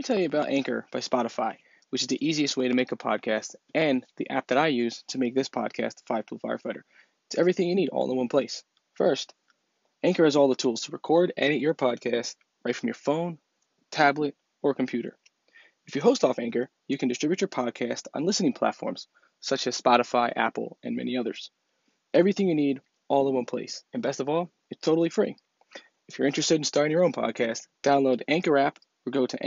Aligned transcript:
me 0.00 0.04
tell 0.04 0.18
you 0.18 0.24
about 0.24 0.48
Anchor 0.48 0.86
by 0.90 1.00
Spotify, 1.00 1.56
which 1.90 2.00
is 2.00 2.08
the 2.08 2.26
easiest 2.26 2.56
way 2.56 2.68
to 2.68 2.74
make 2.74 2.90
a 2.90 2.96
podcast 2.96 3.54
and 3.74 4.02
the 4.16 4.30
app 4.30 4.46
that 4.46 4.56
I 4.56 4.68
use 4.68 5.04
to 5.08 5.18
make 5.18 5.34
this 5.34 5.50
podcast, 5.50 5.96
Five 6.06 6.24
Tool 6.24 6.38
Firefighter. 6.38 6.84
It's 7.26 7.36
everything 7.36 7.68
you 7.68 7.74
need 7.74 7.90
all 7.90 8.10
in 8.10 8.16
one 8.16 8.30
place. 8.30 8.64
First, 8.94 9.34
Anchor 10.02 10.24
has 10.24 10.36
all 10.36 10.48
the 10.48 10.54
tools 10.54 10.80
to 10.82 10.92
record, 10.92 11.34
edit 11.36 11.60
your 11.60 11.74
podcast 11.74 12.36
right 12.64 12.74
from 12.74 12.86
your 12.86 12.94
phone, 12.94 13.36
tablet, 13.90 14.34
or 14.62 14.72
computer. 14.72 15.18
If 15.86 15.94
you 15.94 16.00
host 16.00 16.24
off 16.24 16.38
Anchor, 16.38 16.70
you 16.88 16.96
can 16.96 17.10
distribute 17.10 17.42
your 17.42 17.48
podcast 17.48 18.06
on 18.14 18.24
listening 18.24 18.54
platforms 18.54 19.06
such 19.40 19.66
as 19.66 19.78
Spotify, 19.78 20.32
Apple, 20.34 20.78
and 20.82 20.96
many 20.96 21.18
others. 21.18 21.50
Everything 22.14 22.48
you 22.48 22.54
need 22.54 22.80
all 23.08 23.28
in 23.28 23.34
one 23.34 23.44
place. 23.44 23.84
And 23.92 24.02
best 24.02 24.20
of 24.20 24.30
all, 24.30 24.50
it's 24.70 24.80
totally 24.80 25.10
free. 25.10 25.36
If 26.08 26.18
you're 26.18 26.26
interested 26.26 26.54
in 26.54 26.64
starting 26.64 26.90
your 26.90 27.04
own 27.04 27.12
podcast, 27.12 27.66
download 27.82 28.20
the 28.20 28.30
Anchor 28.30 28.56
app 28.56 28.78
or 29.04 29.10
go 29.10 29.26
to 29.26 29.46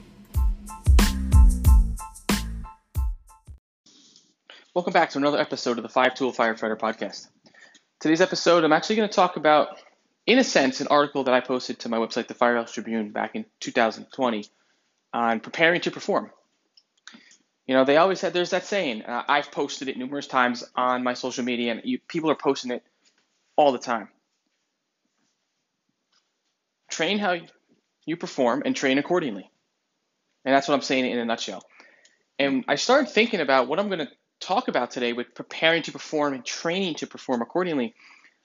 Welcome 4.73 4.93
back 4.93 5.09
to 5.09 5.17
another 5.17 5.37
episode 5.37 5.77
of 5.79 5.83
the 5.83 5.89
Five 5.89 6.15
Tool 6.15 6.31
Firefighter 6.31 6.79
Podcast. 6.79 7.27
Today's 7.99 8.21
episode, 8.21 8.63
I'm 8.63 8.71
actually 8.71 8.95
going 8.95 9.09
to 9.09 9.13
talk 9.13 9.35
about 9.35 9.77
in 10.25 10.39
a 10.39 10.45
sense, 10.45 10.79
an 10.79 10.87
article 10.87 11.25
that 11.25 11.33
I 11.33 11.41
posted 11.41 11.79
to 11.79 11.89
my 11.89 11.97
website, 11.97 12.29
the 12.29 12.35
Firehouse 12.35 12.71
Tribune, 12.71 13.11
back 13.11 13.35
in 13.35 13.43
2020 13.59 14.45
on 15.11 15.41
preparing 15.41 15.81
to 15.81 15.91
perform. 15.91 16.31
You 17.67 17.75
know, 17.75 17.83
they 17.83 17.97
always 17.97 18.21
said 18.21 18.31
there's 18.31 18.51
that 18.51 18.63
saying. 18.63 19.01
Uh, 19.01 19.23
I've 19.27 19.51
posted 19.51 19.89
it 19.89 19.97
numerous 19.97 20.25
times 20.25 20.63
on 20.73 21.03
my 21.03 21.15
social 21.15 21.43
media, 21.43 21.73
and 21.73 21.81
you, 21.83 21.99
people 22.07 22.31
are 22.31 22.35
posting 22.35 22.71
it 22.71 22.81
all 23.57 23.73
the 23.73 23.77
time. 23.77 24.07
Train 26.89 27.19
how 27.19 27.35
you 28.05 28.15
perform 28.15 28.63
and 28.65 28.73
train 28.73 28.99
accordingly. 28.99 29.51
And 30.45 30.55
that's 30.55 30.69
what 30.69 30.75
I'm 30.75 30.81
saying 30.81 31.11
in 31.11 31.19
a 31.19 31.25
nutshell. 31.25 31.61
And 32.39 32.63
I 32.69 32.75
started 32.75 33.09
thinking 33.09 33.41
about 33.41 33.67
what 33.67 33.77
I'm 33.77 33.87
going 33.87 33.99
to 33.99 34.07
talk 34.41 34.67
about 34.67 34.91
today 34.91 35.13
with 35.13 35.33
preparing 35.33 35.83
to 35.83 35.91
perform 35.91 36.33
and 36.33 36.43
training 36.43 36.95
to 36.95 37.07
perform 37.07 37.41
accordingly. 37.41 37.93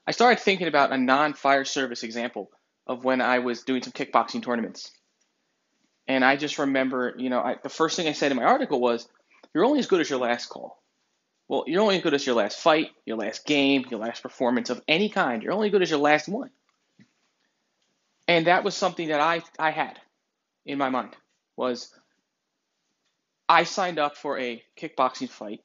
I 0.06 0.12
started 0.12 0.41
thinking 0.41 0.69
about 0.69 0.92
a 0.92 0.98
non 0.98 1.34
fire 1.34 1.64
service 1.64 2.05
example 2.05 2.50
of 2.86 3.05
when 3.05 3.20
I 3.20 3.41
was 3.41 3.62
doing 3.62 3.83
some 3.83 3.92
kickboxing 3.92 4.42
tournaments. 4.42 4.92
And 6.06 6.25
I 6.25 6.36
just 6.36 6.58
remember, 6.58 7.14
you 7.19 7.30
know, 7.30 7.41
I, 7.41 7.56
the 7.61 7.69
first 7.69 7.97
thing 7.97 8.06
I 8.06 8.12
said 8.12 8.30
in 8.30 8.36
my 8.36 8.44
article 8.44 8.80
was, 8.80 9.08
you're 9.53 9.64
only 9.64 9.80
as 9.80 9.86
good 9.86 10.00
as 10.00 10.08
your 10.08 10.20
last 10.20 10.47
call. 10.48 10.80
Well, 11.48 11.64
you're 11.66 11.83
only 11.83 11.97
as 11.97 12.03
good 12.03 12.14
as 12.14 12.25
your 12.25 12.36
last 12.36 12.60
fight, 12.60 12.91
your 13.05 13.16
last 13.16 13.44
game, 13.44 13.84
your 13.91 14.00
last 14.00 14.22
performance 14.22 14.70
of 14.70 14.83
any 14.86 15.08
kind. 15.08 15.42
You're 15.42 15.53
only 15.53 15.70
good 15.70 15.83
as 15.83 15.91
your 15.91 15.98
last 15.98 16.28
one. 16.28 16.50
And 18.28 18.47
that 18.47 18.64
was 18.64 18.75
something 18.75 19.08
that 19.08 19.20
I, 19.20 19.42
I 19.58 19.70
had 19.70 19.98
in 20.64 20.78
my 20.78 20.91
mind 20.91 21.16
was 21.56 21.92
I 23.48 23.64
signed 23.64 23.98
up 23.98 24.16
for 24.16 24.38
a 24.38 24.62
kickboxing 24.77 25.31
fight 25.31 25.60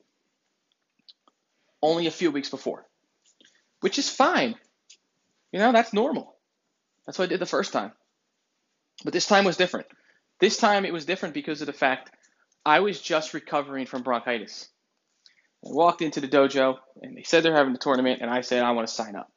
only 1.81 2.07
a 2.07 2.11
few 2.11 2.31
weeks 2.31 2.49
before 2.49 2.85
which 3.81 3.99
is 3.99 4.09
fine. 4.09 4.55
You 5.51 5.59
know, 5.59 5.73
that's 5.73 5.93
normal. 5.93 6.35
That's 7.05 7.19
what 7.19 7.25
I 7.25 7.27
did 7.27 7.41
the 7.41 7.45
first 7.45 7.73
time. 7.73 7.91
But 9.03 9.13
this 9.13 9.25
time 9.25 9.43
was 9.43 9.57
different. 9.57 9.87
This 10.39 10.57
time 10.57 10.85
it 10.85 10.93
was 10.93 11.05
different 11.05 11.33
because 11.33 11.61
of 11.61 11.67
the 11.67 11.73
fact 11.73 12.11
I 12.65 12.79
was 12.79 13.01
just 13.01 13.33
recovering 13.33 13.85
from 13.85 14.03
bronchitis. 14.03 14.69
I 15.65 15.69
walked 15.71 16.01
into 16.01 16.21
the 16.21 16.27
dojo 16.27 16.77
and 17.01 17.17
they 17.17 17.23
said 17.23 17.43
they're 17.43 17.55
having 17.55 17.75
a 17.75 17.79
tournament 17.79 18.21
and 18.21 18.31
I 18.31 18.41
said 18.41 18.63
I 18.63 18.71
want 18.71 18.87
to 18.87 18.93
sign 18.93 19.15
up. 19.15 19.31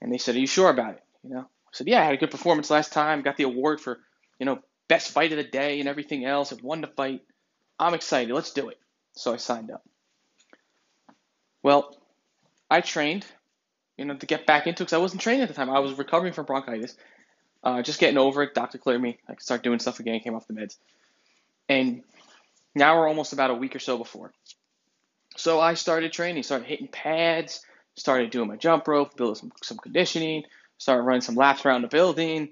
And 0.00 0.12
they 0.12 0.18
said, 0.18 0.34
"Are 0.34 0.40
you 0.40 0.46
sure 0.46 0.68
about 0.68 0.94
it?" 0.94 1.02
You 1.22 1.30
know, 1.30 1.40
I 1.40 1.70
said, 1.72 1.88
"Yeah, 1.88 2.00
I 2.00 2.04
had 2.04 2.14
a 2.14 2.18
good 2.18 2.30
performance 2.30 2.70
last 2.70 2.92
time. 2.92 3.22
Got 3.22 3.36
the 3.36 3.44
award 3.44 3.80
for, 3.80 4.00
you 4.38 4.44
know, 4.44 4.58
best 4.88 5.12
fight 5.12 5.32
of 5.32 5.38
the 5.38 5.44
day 5.44 5.80
and 5.80 5.88
everything 5.88 6.26
else. 6.26 6.52
I 6.52 6.56
won 6.62 6.80
the 6.82 6.88
fight. 6.88 7.22
I'm 7.78 7.94
excited. 7.94 8.34
Let's 8.34 8.52
do 8.52 8.68
it." 8.68 8.78
So 9.12 9.32
I 9.32 9.36
signed 9.36 9.70
up. 9.70 9.82
Well, 11.64 11.96
I 12.70 12.82
trained 12.82 13.26
you 13.96 14.04
know, 14.04 14.14
to 14.14 14.26
get 14.26 14.46
back 14.46 14.66
into 14.66 14.84
because 14.84 14.92
I 14.92 14.98
wasn't 14.98 15.22
training 15.22 15.42
at 15.42 15.48
the 15.48 15.54
time. 15.54 15.70
I 15.70 15.78
was 15.78 15.94
recovering 15.94 16.34
from 16.34 16.44
bronchitis, 16.44 16.96
uh, 17.62 17.80
just 17.82 17.98
getting 17.98 18.18
over 18.18 18.42
it. 18.42 18.54
Doctor 18.54 18.78
cleared 18.78 19.00
me. 19.00 19.18
I 19.28 19.32
could 19.32 19.42
start 19.42 19.62
doing 19.62 19.78
stuff 19.78 19.98
again. 19.98 20.20
Came 20.20 20.34
off 20.34 20.46
the 20.46 20.52
meds, 20.52 20.76
and 21.68 22.02
now 22.74 22.98
we're 22.98 23.08
almost 23.08 23.32
about 23.32 23.50
a 23.50 23.54
week 23.54 23.74
or 23.74 23.78
so 23.78 23.96
before. 23.96 24.32
So 25.36 25.58
I 25.58 25.74
started 25.74 26.12
training, 26.12 26.42
started 26.42 26.66
hitting 26.66 26.88
pads, 26.88 27.64
started 27.96 28.30
doing 28.30 28.48
my 28.48 28.56
jump 28.56 28.86
rope, 28.86 29.16
building 29.16 29.36
some 29.36 29.52
some 29.62 29.78
conditioning, 29.78 30.44
started 30.76 31.02
running 31.02 31.22
some 31.22 31.34
laps 31.34 31.64
around 31.64 31.82
the 31.82 31.88
building, 31.88 32.50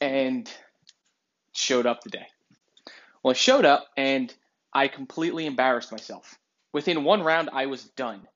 and 0.00 0.50
showed 1.52 1.86
up 1.86 2.00
today. 2.00 2.26
Well, 3.22 3.32
I 3.32 3.34
showed 3.34 3.66
up 3.66 3.88
and 3.96 4.32
I 4.72 4.88
completely 4.88 5.44
embarrassed 5.44 5.92
myself. 5.92 6.38
Within 6.72 7.04
one 7.04 7.22
round, 7.22 7.50
I 7.52 7.66
was 7.66 7.84
done. 7.84 8.26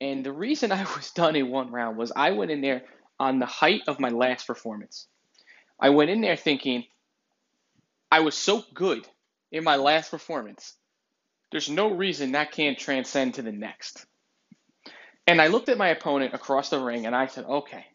And 0.00 0.24
the 0.24 0.32
reason 0.32 0.72
I 0.72 0.84
was 0.96 1.10
done 1.10 1.36
in 1.36 1.50
one 1.50 1.70
round 1.70 1.96
was 1.96 2.12
I 2.14 2.32
went 2.32 2.50
in 2.50 2.60
there 2.60 2.82
on 3.18 3.38
the 3.38 3.46
height 3.46 3.82
of 3.86 4.00
my 4.00 4.10
last 4.10 4.46
performance. 4.46 5.06
I 5.80 5.90
went 5.90 6.10
in 6.10 6.20
there 6.20 6.36
thinking 6.36 6.84
I 8.10 8.20
was 8.20 8.36
so 8.36 8.62
good 8.74 9.06
in 9.50 9.64
my 9.64 9.76
last 9.76 10.10
performance. 10.10 10.74
There's 11.50 11.70
no 11.70 11.90
reason 11.90 12.32
that 12.32 12.52
can't 12.52 12.78
transcend 12.78 13.34
to 13.34 13.42
the 13.42 13.52
next. 13.52 14.06
And 15.26 15.40
I 15.40 15.46
looked 15.46 15.68
at 15.68 15.78
my 15.78 15.88
opponent 15.88 16.34
across 16.34 16.70
the 16.70 16.78
ring 16.78 17.06
and 17.06 17.14
I 17.14 17.26
said, 17.26 17.44
okay, 17.44 17.86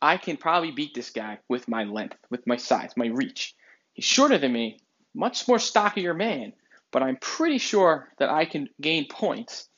I 0.00 0.16
can 0.16 0.36
probably 0.36 0.70
beat 0.70 0.94
this 0.94 1.10
guy 1.10 1.38
with 1.48 1.68
my 1.68 1.84
length, 1.84 2.16
with 2.30 2.46
my 2.46 2.56
size, 2.56 2.96
my 2.96 3.06
reach. 3.06 3.54
He's 3.92 4.04
shorter 4.04 4.38
than 4.38 4.52
me, 4.52 4.78
much 5.14 5.48
more 5.48 5.58
stockier 5.58 6.14
man, 6.14 6.52
but 6.90 7.02
I'm 7.02 7.16
pretty 7.16 7.58
sure 7.58 8.08
that 8.18 8.30
I 8.30 8.44
can 8.44 8.68
gain 8.80 9.06
points 9.08 9.68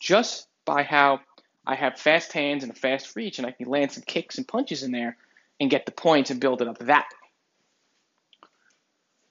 just 0.00 0.46
by 0.64 0.82
how 0.82 1.20
I 1.66 1.74
have 1.74 1.98
fast 1.98 2.32
hands 2.32 2.62
and 2.62 2.72
a 2.72 2.74
fast 2.74 3.16
reach, 3.16 3.38
and 3.38 3.46
I 3.46 3.52
can 3.52 3.68
land 3.68 3.92
some 3.92 4.02
kicks 4.06 4.38
and 4.38 4.46
punches 4.46 4.82
in 4.82 4.92
there 4.92 5.16
and 5.60 5.70
get 5.70 5.86
the 5.86 5.92
points 5.92 6.30
and 6.30 6.40
build 6.40 6.62
it 6.62 6.68
up 6.68 6.78
that 6.78 7.06
way. 7.10 8.48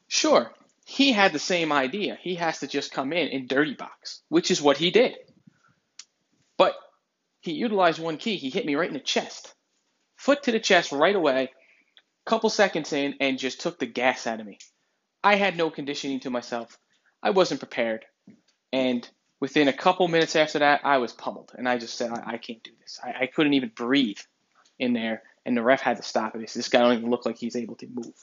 Sure, 0.08 0.52
he 0.86 1.12
had 1.12 1.34
the 1.34 1.40
same 1.40 1.72
idea. 1.72 2.18
He 2.22 2.36
has 2.36 2.60
to 2.60 2.68
just 2.68 2.92
come 2.92 3.14
in 3.14 3.30
and 3.30 3.48
dirty 3.48 3.74
box, 3.74 4.22
which 4.30 4.52
is 4.52 4.62
what 4.62 4.78
he 4.78 4.92
did. 4.92 5.16
But 6.58 6.76
he 7.40 7.54
utilized 7.54 8.00
one 8.00 8.18
key. 8.18 8.38
He 8.38 8.50
hit 8.50 8.66
me 8.66 8.76
right 8.76 8.88
in 8.88 8.94
the 8.94 9.00
chest, 9.00 9.54
foot 10.16 10.44
to 10.44 10.52
the 10.52 10.60
chest 10.60 10.92
right 10.92 11.16
away, 11.16 11.50
couple 12.26 12.50
seconds 12.50 12.94
in, 12.94 13.16
and 13.20 13.40
just 13.40 13.62
took 13.62 13.80
the 13.80 13.86
gas 13.86 14.28
out 14.28 14.40
of 14.40 14.46
me. 14.46 14.60
I 15.24 15.36
had 15.36 15.58
no 15.58 15.70
conditioning 15.70 16.20
to 16.22 16.30
myself. 16.30 16.78
I 17.24 17.32
wasn't 17.32 17.62
prepared. 17.62 18.06
And 18.72 19.10
Within 19.44 19.68
a 19.68 19.74
couple 19.74 20.08
minutes 20.08 20.38
after 20.38 20.60
that, 20.60 20.80
I 20.86 21.00
was 21.00 21.12
pummeled, 21.12 21.52
and 21.58 21.68
I 21.68 21.78
just 21.78 21.98
said, 21.98 22.12
I, 22.12 22.36
I 22.36 22.38
can't 22.38 22.64
do 22.64 22.72
this. 22.80 22.98
I, 23.04 23.24
I, 23.24 23.28
couldn't 23.28 23.56
even 23.56 23.74
breathe 23.76 24.20
in 24.80 24.94
there, 24.94 25.22
and 25.46 25.58
the 25.58 25.62
ref 25.62 25.82
had 25.82 25.98
to 25.98 26.04
stop 26.04 26.34
it. 26.34 26.54
This 26.54 26.70
guy 26.70 26.80
don't 26.80 26.98
even 26.98 27.10
look 27.10 27.26
like 27.26 27.38
he's 27.38 27.58
able 27.58 27.76
to 27.76 27.88
move. 27.88 28.14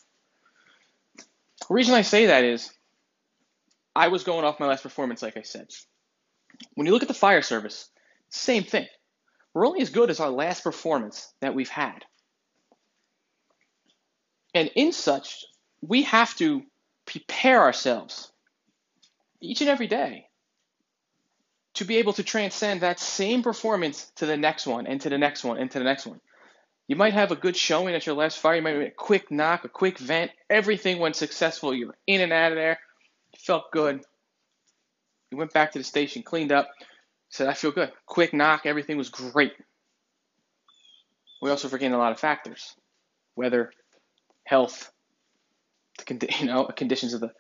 The 1.19 1.67
reason 1.69 1.95
I 1.95 2.01
say 2.01 2.25
that 2.29 2.45
is 2.45 2.73
I 3.95 4.09
was 4.09 4.25
going 4.25 4.47
off 4.47 4.61
my 4.61 4.67
last 4.67 4.83
performance, 4.83 5.21
like 5.21 5.37
I 5.37 5.43
said. 5.43 5.69
When 6.73 6.87
you 6.87 6.95
look 6.95 7.03
at 7.03 7.09
the 7.09 7.13
fire 7.13 7.43
service, 7.43 7.91
same 8.31 8.63
thing. 8.63 8.87
We're 9.53 9.67
only 9.67 9.83
as 9.83 9.91
good 9.91 10.09
as 10.09 10.21
our 10.21 10.31
last 10.31 10.65
performance 10.65 11.31
that 11.43 11.55
we've 11.55 11.69
had. 11.69 12.03
And 14.55 14.71
in 14.75 14.93
such, 14.93 15.45
we 15.83 16.05
have 16.05 16.35
to 16.37 16.63
prepare 17.05 17.61
ourselves 17.61 18.30
each 19.41 19.61
and 19.61 19.71
every 19.71 19.87
day 19.87 20.27
to 21.75 21.85
be 21.85 21.99
able 21.99 22.13
to 22.15 22.23
transcend 22.23 22.81
that 22.81 22.99
same 22.99 23.43
performance 23.43 24.11
to 24.17 24.27
the 24.27 24.37
next 24.37 24.67
one 24.67 24.87
and 24.87 25.01
to 25.01 25.09
the 25.09 25.19
next 25.19 25.45
one 25.45 25.59
and 25.59 25.71
to 25.71 25.79
the 25.79 25.85
next 25.85 26.07
one. 26.07 26.21
You 26.89 26.97
might 26.97 27.15
have 27.15 27.31
a 27.31 27.37
good 27.37 27.57
showing 27.57 27.95
at 27.95 28.05
your 28.05 28.17
last 28.17 28.39
fire. 28.39 28.57
You 28.57 28.63
might 28.63 28.75
have 28.75 28.83
a 28.83 28.91
quick 28.91 29.31
knock, 29.31 29.65
a 29.65 29.69
quick 29.69 29.99
vent. 29.99 30.33
Everything 30.49 30.99
went 30.99 31.15
successful. 31.15 31.73
You 31.73 31.89
were 31.89 31.99
in 32.07 32.21
and 32.21 32.33
out 32.33 32.51
of 32.51 32.57
there. 32.57 32.81
You 33.33 33.39
felt 33.39 33.71
good. 33.71 34.03
You 35.31 35.39
went 35.39 35.53
back 35.53 35.73
to 35.73 35.79
the 35.79 35.85
station, 35.85 36.25
cleaned 36.25 36.51
up, 36.51 36.69
said, 37.29 37.49
I 37.49 37.55
feel 37.55 37.71
good. 37.71 37.93
Quick 38.07 38.33
knock. 38.33 38.63
Everything 38.67 38.97
was 38.97 39.09
great. 39.09 39.53
We 41.41 41.51
also 41.51 41.69
forget 41.69 41.93
a 41.93 41.99
lot 41.99 42.13
of 42.13 42.19
factors 42.19 42.75
weather, 43.37 43.73
health, 44.45 44.93
you 46.11 46.47
know, 46.47 46.65
conditions 46.65 47.15
of 47.15 47.21
the, 47.21 47.31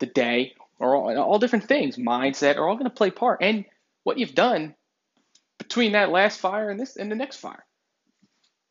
the 0.00 0.06
day, 0.06 0.54
or 0.78 0.94
all, 0.94 1.18
all 1.18 1.38
different 1.38 1.66
things, 1.66 1.96
mindset, 1.96 2.56
are 2.56 2.68
all 2.68 2.76
going 2.76 2.84
to 2.84 2.90
play 2.90 3.10
part. 3.10 3.42
And 3.42 3.64
what 4.04 4.18
you've 4.18 4.34
done 4.34 4.74
between 5.58 5.92
that 5.92 6.10
last 6.10 6.40
fire 6.40 6.70
and 6.70 6.78
this 6.78 6.96
and 6.96 7.10
the 7.10 7.16
next 7.16 7.36
fire. 7.36 7.64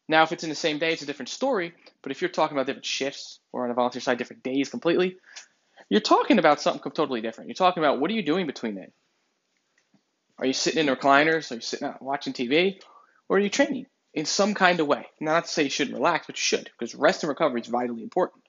Now, 0.10 0.24
if 0.24 0.32
it's 0.32 0.44
in 0.44 0.50
the 0.50 0.56
same 0.56 0.80
day, 0.80 0.94
it's 0.94 1.02
a 1.02 1.06
different 1.06 1.30
story. 1.30 1.74
But 2.02 2.12
if 2.12 2.22
you're 2.22 2.30
talking 2.30 2.56
about 2.56 2.66
different 2.66 2.86
shifts 2.86 3.40
or 3.52 3.64
on 3.64 3.70
the 3.70 3.76
volunteer 3.76 4.02
side, 4.02 4.18
different 4.18 4.44
days 4.44 4.70
completely, 4.70 5.18
you're 5.90 6.02
talking 6.02 6.40
about 6.40 6.62
something 6.62 6.92
totally 6.92 7.22
different. 7.22 7.50
You're 7.50 7.56
talking 7.56 7.84
about 7.84 8.00
what 8.00 8.10
are 8.10 8.14
you 8.14 8.24
doing 8.24 8.48
between 8.48 8.76
then? 8.76 8.92
Are 10.40 10.46
you 10.46 10.54
sitting 10.54 10.88
in 10.88 10.94
recliners? 10.94 11.52
Are 11.52 11.56
you 11.56 11.62
sitting 11.62 11.88
out 11.88 12.02
watching 12.02 12.34
TV? 12.34 12.80
Or 13.28 13.38
are 13.38 13.40
you 13.40 13.50
training 13.50 13.88
in 14.14 14.26
some 14.26 14.54
kind 14.54 14.80
of 14.80 14.88
way? 14.88 15.08
Not 15.20 15.46
to 15.46 15.52
say 15.52 15.64
you 15.64 15.70
shouldn't 15.70 15.98
relax, 15.98 16.28
but 16.28 16.38
you 16.38 16.42
should, 16.42 16.70
because 16.78 16.96
rest 16.96 17.24
and 17.24 17.30
recovery 17.30 17.62
is 17.62 17.68
vitally 17.68 18.04
important. 18.04 18.44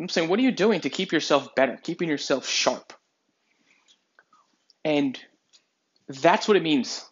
I'm 0.00 0.08
saying, 0.08 0.28
what 0.28 0.38
are 0.38 0.42
you 0.42 0.52
doing 0.52 0.80
to 0.80 0.90
keep 0.90 1.12
yourself 1.12 1.54
better, 1.54 1.78
keeping 1.82 2.08
yourself 2.08 2.48
sharp? 2.48 2.92
And 4.84 5.18
that's 6.08 6.48
what 6.48 6.56
it 6.56 6.62
means 6.62 7.04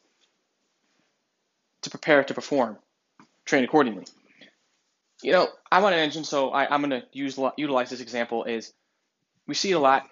to 1.83 1.91
prepare 1.91 2.25
to 2.25 2.35
perform, 2.35 2.79
train 3.45 3.65
accordingly. 3.65 4.07
You 5.23 5.33
know, 5.33 5.49
I'm 5.71 5.85
on 5.85 5.93
an 5.93 5.99
engine, 5.99 6.25
so 6.25 6.51
I, 6.51 6.75
am 6.75 6.81
going 6.81 6.91
to 6.91 7.07
use 7.13 7.39
utilize 7.57 7.91
this 7.91 8.01
example. 8.01 8.45
Is 8.45 8.73
we 9.47 9.55
see 9.55 9.73
it 9.73 9.75
a 9.75 9.81
lot. 9.81 10.09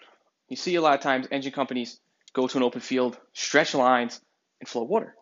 You 0.49 0.57
see 0.57 0.75
a 0.75 0.81
lot 0.83 0.95
of 0.95 1.01
times 1.01 1.29
engine 1.31 1.53
companies 1.53 1.99
go 2.33 2.47
to 2.47 2.59
an 2.59 2.63
open 2.63 2.81
field, 2.81 3.17
stretch 3.33 3.75
lines, 3.75 4.21
and 4.61 4.69
flow 4.69 4.83
water. 4.83 5.15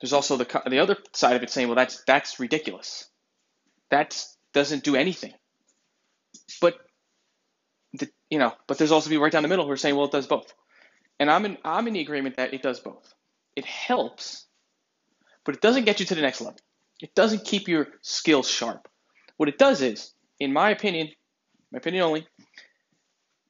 There's 0.00 0.12
also 0.12 0.36
the 0.36 0.62
the 0.66 0.80
other 0.80 0.98
side 1.12 1.36
of 1.36 1.42
it 1.42 1.50
saying, 1.50 1.68
well, 1.68 1.76
that's 1.76 2.02
that's 2.06 2.38
ridiculous. 2.40 3.06
That 3.90 4.22
doesn't 4.52 4.84
do 4.84 4.96
anything. 4.96 5.32
But 6.60 6.78
the, 7.94 8.08
you 8.30 8.38
know, 8.38 8.52
but 8.66 8.78
there's 8.78 8.92
also 8.92 9.08
people 9.08 9.22
right 9.22 9.32
down 9.32 9.42
the 9.42 9.48
middle 9.48 9.64
who 9.66 9.70
are 9.70 9.76
saying, 9.76 9.96
well, 9.96 10.06
it 10.06 10.12
does 10.12 10.26
both. 10.26 10.52
And 11.20 11.30
I'm 11.30 11.44
in 11.44 11.58
I'm 11.64 11.86
in 11.86 11.94
the 11.94 12.00
agreement 12.00 12.36
that 12.36 12.54
it 12.54 12.62
does 12.62 12.80
both. 12.80 13.14
It 13.54 13.64
helps, 13.64 14.46
but 15.44 15.54
it 15.54 15.60
doesn't 15.60 15.84
get 15.84 16.00
you 16.00 16.06
to 16.06 16.14
the 16.14 16.22
next 16.22 16.40
level. 16.40 16.58
It 17.00 17.14
doesn't 17.14 17.44
keep 17.44 17.68
your 17.68 17.88
skills 18.02 18.48
sharp. 18.48 18.88
What 19.36 19.48
it 19.48 19.58
does 19.58 19.80
is, 19.80 20.12
in 20.40 20.52
my 20.52 20.70
opinion, 20.70 21.10
my 21.70 21.78
opinion 21.78 22.02
only, 22.04 22.26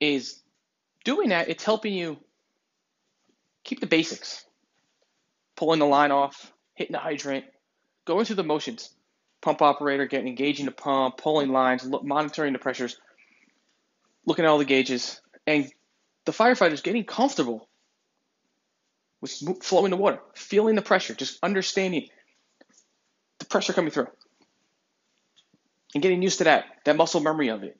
is 0.00 0.42
doing 1.04 1.30
that, 1.30 1.48
it's 1.48 1.64
helping 1.64 1.94
you 1.94 2.18
keep 3.64 3.80
the 3.80 3.86
basics. 3.86 4.44
Pulling 5.56 5.78
the 5.78 5.86
line 5.86 6.10
off, 6.10 6.52
hitting 6.74 6.92
the 6.92 6.98
hydrant, 6.98 7.44
going 8.04 8.24
through 8.24 8.36
the 8.36 8.44
motions. 8.44 8.90
Pump 9.44 9.60
operator, 9.60 10.06
getting 10.06 10.28
engaging 10.28 10.64
the 10.64 10.72
pump, 10.72 11.18
pulling 11.18 11.50
lines, 11.50 11.84
look, 11.84 12.02
monitoring 12.02 12.54
the 12.54 12.58
pressures, 12.58 12.96
looking 14.24 14.46
at 14.46 14.48
all 14.48 14.56
the 14.56 14.64
gauges, 14.64 15.20
and 15.46 15.70
the 16.24 16.32
firefighters 16.32 16.82
getting 16.82 17.04
comfortable 17.04 17.68
with 19.20 19.62
flowing 19.62 19.90
the 19.90 19.98
water, 19.98 20.18
feeling 20.34 20.76
the 20.76 20.82
pressure, 20.82 21.14
just 21.14 21.38
understanding 21.42 22.08
the 23.38 23.44
pressure 23.44 23.74
coming 23.74 23.90
through, 23.90 24.06
and 25.92 26.02
getting 26.02 26.22
used 26.22 26.38
to 26.38 26.44
that, 26.44 26.64
that 26.86 26.96
muscle 26.96 27.20
memory 27.20 27.48
of 27.48 27.64
it, 27.64 27.78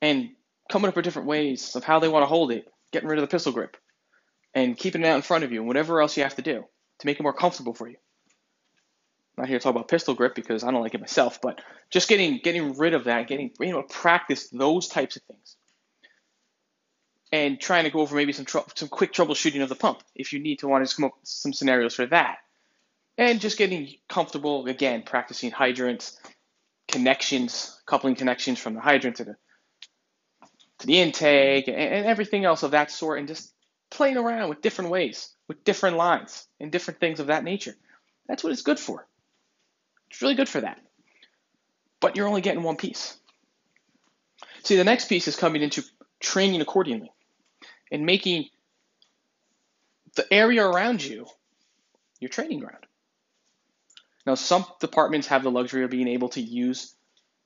and 0.00 0.30
coming 0.70 0.88
up 0.88 0.94
with 0.94 1.04
different 1.04 1.26
ways 1.26 1.74
of 1.74 1.82
how 1.82 1.98
they 1.98 2.08
want 2.08 2.22
to 2.22 2.28
hold 2.28 2.52
it, 2.52 2.64
getting 2.92 3.08
rid 3.08 3.18
of 3.18 3.22
the 3.22 3.34
pistol 3.34 3.52
grip, 3.52 3.76
and 4.54 4.78
keeping 4.78 5.02
it 5.02 5.06
out 5.08 5.16
in 5.16 5.22
front 5.22 5.42
of 5.42 5.50
you, 5.50 5.58
and 5.58 5.66
whatever 5.66 6.00
else 6.00 6.16
you 6.16 6.22
have 6.22 6.36
to 6.36 6.42
do 6.42 6.64
to 7.00 7.06
make 7.06 7.18
it 7.18 7.24
more 7.24 7.32
comfortable 7.32 7.74
for 7.74 7.88
you. 7.88 7.96
Not 9.36 9.48
here 9.48 9.58
to 9.58 9.62
talk 9.62 9.74
about 9.74 9.88
pistol 9.88 10.14
grip 10.14 10.34
because 10.34 10.64
I 10.64 10.70
don't 10.70 10.80
like 10.82 10.94
it 10.94 11.00
myself, 11.00 11.40
but 11.42 11.60
just 11.90 12.08
getting 12.08 12.38
getting 12.38 12.76
rid 12.78 12.94
of 12.94 13.04
that, 13.04 13.28
getting 13.28 13.50
able 13.60 13.82
to 13.82 13.88
practice 13.94 14.48
those 14.48 14.88
types 14.88 15.16
of 15.16 15.22
things, 15.22 15.56
and 17.32 17.60
trying 17.60 17.84
to 17.84 17.90
go 17.90 18.00
over 18.00 18.16
maybe 18.16 18.32
some 18.32 18.46
tr- 18.46 18.58
some 18.74 18.88
quick 18.88 19.12
troubleshooting 19.12 19.62
of 19.62 19.68
the 19.68 19.74
pump 19.74 20.02
if 20.14 20.32
you 20.32 20.38
need 20.38 20.60
to 20.60 20.68
want 20.68 20.88
to 20.88 20.96
come 20.96 21.04
up 21.04 21.14
with 21.20 21.28
some 21.28 21.52
scenarios 21.52 21.94
for 21.94 22.06
that, 22.06 22.38
and 23.18 23.40
just 23.40 23.58
getting 23.58 23.94
comfortable 24.08 24.66
again 24.66 25.02
practicing 25.02 25.50
hydrants, 25.50 26.18
connections, 26.88 27.78
coupling 27.84 28.14
connections 28.14 28.58
from 28.58 28.72
the 28.74 28.80
hydrant 28.80 29.16
to 29.16 29.24
the 29.24 29.36
to 30.78 30.86
the 30.86 30.98
intake 31.00 31.68
and, 31.68 31.76
and 31.76 32.06
everything 32.06 32.46
else 32.46 32.62
of 32.62 32.70
that 32.70 32.90
sort, 32.90 33.18
and 33.18 33.28
just 33.28 33.52
playing 33.90 34.16
around 34.16 34.48
with 34.48 34.62
different 34.62 34.90
ways, 34.90 35.30
with 35.46 35.62
different 35.62 35.98
lines, 35.98 36.46
and 36.58 36.72
different 36.72 37.00
things 37.00 37.20
of 37.20 37.26
that 37.26 37.44
nature. 37.44 37.74
That's 38.28 38.42
what 38.42 38.52
it's 38.54 38.62
good 38.62 38.78
for. 38.78 39.06
It's 40.10 40.22
really 40.22 40.34
good 40.34 40.48
for 40.48 40.60
that. 40.60 40.80
But 42.00 42.16
you're 42.16 42.28
only 42.28 42.40
getting 42.40 42.62
one 42.62 42.76
piece. 42.76 43.16
See, 44.62 44.76
the 44.76 44.84
next 44.84 45.08
piece 45.08 45.28
is 45.28 45.36
coming 45.36 45.62
into 45.62 45.82
training 46.20 46.60
accordingly 46.60 47.12
and 47.90 48.04
making 48.04 48.46
the 50.16 50.32
area 50.32 50.66
around 50.66 51.04
you 51.04 51.26
your 52.20 52.28
training 52.28 52.60
ground. 52.60 52.84
Now, 54.26 54.34
some 54.34 54.64
departments 54.80 55.28
have 55.28 55.42
the 55.42 55.50
luxury 55.50 55.84
of 55.84 55.90
being 55.90 56.08
able 56.08 56.30
to 56.30 56.40
use 56.40 56.94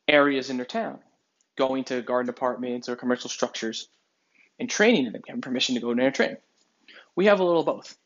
areas 0.09 0.51
in 0.51 0.57
their 0.57 0.67
town 0.67 1.01
going 1.57 1.85
to 1.85 2.01
garden 2.01 2.31
apartments 2.31 2.89
or 2.89 2.97
commercial 2.97 3.29
structures 3.29 3.89
and 4.59 4.71
training 4.71 5.07
in 5.07 5.13
them, 5.13 5.23
having 5.27 5.43
permission 5.43 5.75
to 5.75 5.81
go 5.81 5.91
in 5.91 5.99
there 5.99 6.07
and 6.07 6.15
train. 6.15 6.37
We 7.15 7.27
have 7.27 7.41
a 7.41 7.45
little 7.45 7.61
of 7.61 7.67
both. 7.67 7.97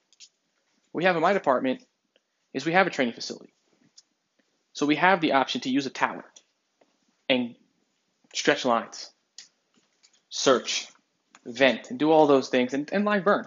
What 0.90 1.00
we 1.00 1.04
have 1.04 1.14
in 1.14 1.22
my 1.22 1.32
department 1.32 1.84
is 2.52 2.66
we 2.66 2.72
have 2.72 2.88
a 2.88 2.90
training 2.90 3.14
facility. 3.14 3.52
So 4.74 4.86
we 4.86 4.96
have 4.96 5.20
the 5.20 5.32
option 5.32 5.60
to 5.62 5.70
use 5.70 5.86
a 5.86 5.90
tower 5.90 6.24
and 7.28 7.54
stretch 8.34 8.64
lines, 8.64 9.10
search, 10.28 10.88
vent, 11.46 11.90
and 11.90 11.98
do 11.98 12.10
all 12.10 12.26
those 12.26 12.48
things, 12.48 12.74
and, 12.74 12.90
and 12.92 13.04
live 13.04 13.24
burn. 13.24 13.46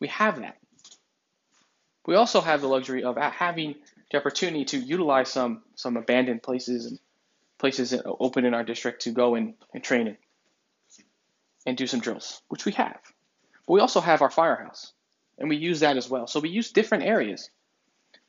We 0.00 0.08
have 0.08 0.40
that. 0.40 0.56
We 2.06 2.14
also 2.14 2.40
have 2.40 2.62
the 2.62 2.68
luxury 2.68 3.04
of 3.04 3.16
having 3.16 3.74
the 4.10 4.18
opportunity 4.18 4.64
to 4.66 4.78
utilize 4.78 5.28
some 5.30 5.62
some 5.74 5.96
abandoned 5.96 6.42
places 6.42 6.86
and 6.86 6.98
places 7.58 7.94
open 8.06 8.46
in 8.46 8.54
our 8.54 8.64
district 8.64 9.02
to 9.02 9.10
go 9.10 9.34
and, 9.34 9.54
and 9.74 9.84
train 9.84 10.06
in 10.06 10.16
and 11.66 11.76
do 11.76 11.86
some 11.86 12.00
drills, 12.00 12.40
which 12.48 12.64
we 12.64 12.72
have. 12.72 12.98
But 13.66 13.74
we 13.74 13.80
also 13.80 14.00
have 14.00 14.22
our 14.22 14.30
firehouse, 14.30 14.92
and 15.38 15.50
we 15.50 15.56
use 15.56 15.80
that 15.80 15.98
as 15.98 16.08
well. 16.08 16.26
So 16.26 16.40
we 16.40 16.48
use 16.48 16.72
different 16.72 17.04
areas. 17.04 17.50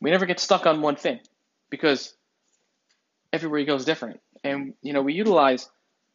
We 0.02 0.12
never 0.12 0.26
get 0.26 0.42
stuck 0.42 0.66
on 0.66 0.82
one 0.82 0.98
thing 0.98 1.22
because 1.70 2.14
everywhere 3.34 3.60
you 3.60 3.66
go 3.66 3.76
is 3.76 3.86
different. 3.86 4.20
And 4.44 4.74
you 4.82 4.94
know, 4.94 5.02
we 5.02 5.14
utilize 5.14 5.70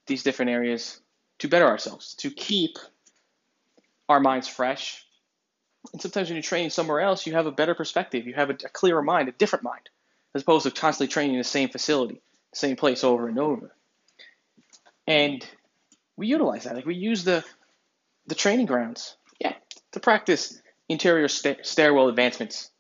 these 0.07 0.23
different 0.23 0.51
areas 0.51 1.01
to 1.39 1.49
better 1.49 1.67
ourselves, 1.67 2.15
to 2.17 2.31
keep 2.31 2.79
our 4.09 4.21
minds 4.21 4.49
fresh. 4.49 5.05
And 5.93 6.01
sometimes 6.01 6.29
when 6.29 6.37
you're 6.37 6.43
training 6.43 6.71
somewhere 6.71 7.01
else, 7.01 7.27
you 7.27 7.35
have 7.35 7.47
a 7.47 7.53
better 7.53 7.75
perspective. 7.75 8.27
You 8.27 8.35
have 8.35 8.51
a, 8.51 8.55
a 8.65 8.69
clearer 8.69 9.03
mind, 9.03 9.29
a 9.29 9.33
different 9.33 9.65
mind, 9.65 9.89
as 10.35 10.43
opposed 10.43 10.65
to 10.65 10.71
constantly 10.71 11.13
training 11.13 11.35
in 11.35 11.39
the 11.39 11.45
same 11.45 11.69
facility 11.69 12.23
same 12.55 12.77
place 12.77 13.05
over 13.05 13.29
and 13.29 13.39
over. 13.39 13.75
And 15.07 15.45
we 16.17 16.27
utilize 16.27 16.65
that. 16.65 16.77
Like 16.77 16.87
we 16.87 16.95
use 16.95 17.25
the 17.25 17.45
the 18.27 18.35
training 18.35 18.67
grounds, 18.67 19.17
yeah, 19.41 19.55
to 19.93 20.01
practice 20.01 20.61
interior 20.89 21.29
sta- 21.29 21.63
stairwell 21.63 22.09
advancements, 22.09 22.71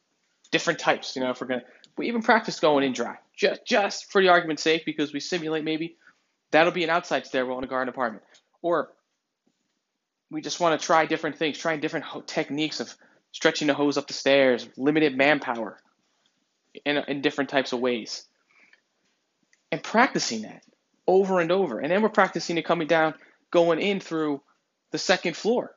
different 0.51 0.79
types. 0.79 1.17
You 1.17 1.23
know, 1.23 1.31
if 1.31 1.41
we're 1.41 1.49
gonna, 1.49 1.65
we 1.97 2.09
even 2.09 2.23
practice 2.23 2.61
going 2.61 2.85
in 2.85 2.93
dry, 2.93 3.17
just 3.37 3.67
just 3.67 4.11
for 4.11 4.23
the 4.23 4.29
argument's 4.29 4.63
sake, 4.63 4.85
because 4.85 5.13
we 5.13 5.21
simulate 5.21 5.65
maybe 5.65 5.97
that'll 6.51 6.73
be 6.73 6.85
an 6.85 6.91
outside 6.91 7.27
stairwell 7.27 7.59
in 7.59 7.65
a 7.65 7.69
garden 7.69 7.89
apartment, 7.89 8.25
or 8.63 8.91
we 10.31 10.41
just 10.41 10.61
want 10.61 10.79
to 10.81 10.87
try 10.87 11.07
different 11.07 11.37
things, 11.37 11.59
trying 11.59 11.81
different 11.81 12.07
ho- 12.07 12.23
techniques 12.23 12.81
of 12.81 12.95
stretching 13.33 13.69
the 13.69 13.75
hose 13.75 13.99
up 13.99 14.07
the 14.07 14.15
stairs, 14.15 14.69
limited 14.77 15.17
manpower, 15.17 15.79
in, 16.85 16.97
in 17.09 17.21
different 17.21 17.51
types 17.51 17.73
of 17.73 17.81
ways 17.81 18.25
and 19.71 19.83
practicing 19.83 20.43
that 20.43 20.63
over 21.07 21.41
and 21.41 21.53
over. 21.53 21.81
And 21.81 21.91
then 21.91 22.03
we're 22.03 22.09
practicing 22.09 22.59
it 22.59 22.65
coming 22.65 22.89
down, 22.89 23.15
going 23.51 23.81
in 23.81 24.01
through 24.01 24.43
the 24.91 24.99
second 24.99 25.37
floor 25.37 25.75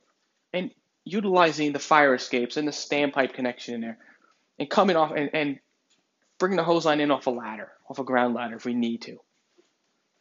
and 0.54 0.72
utilizing 1.06 1.74
the 1.74 1.80
fire 1.80 2.14
escapes 2.16 2.58
and 2.58 2.68
the 2.68 2.72
standpipe 2.72 3.34
connection 3.34 3.76
in 3.76 3.82
there 3.82 3.98
and 4.60 4.70
coming 4.70 4.96
off 4.96 5.12
and, 5.16 5.30
and 5.34 5.60
bringing 6.40 6.58
the 6.58 6.64
hose 6.64 6.86
line 6.86 7.00
in 7.00 7.12
off 7.12 7.28
a 7.28 7.32
ladder, 7.32 7.72
off 7.90 8.00
a 8.00 8.04
ground 8.04 8.34
ladder 8.34 8.56
if 8.56 8.66
we 8.66 8.74
need 8.74 9.02
to. 9.04 9.18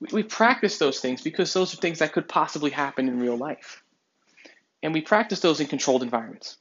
We, 0.01 0.09
we 0.13 0.23
practice 0.23 0.79
those 0.79 1.01
things 1.01 1.23
because 1.23 1.53
those 1.53 1.75
are 1.75 1.79
things 1.79 1.99
that 2.01 2.13
could 2.13 2.29
possibly 2.29 2.71
happen 2.71 3.09
in 3.09 3.21
real 3.21 3.37
life. 3.37 3.83
And 4.83 4.93
we 4.93 5.01
practice 5.01 5.41
those 5.41 5.61
in 5.61 5.67
controlled 5.67 6.03
environments. 6.03 6.59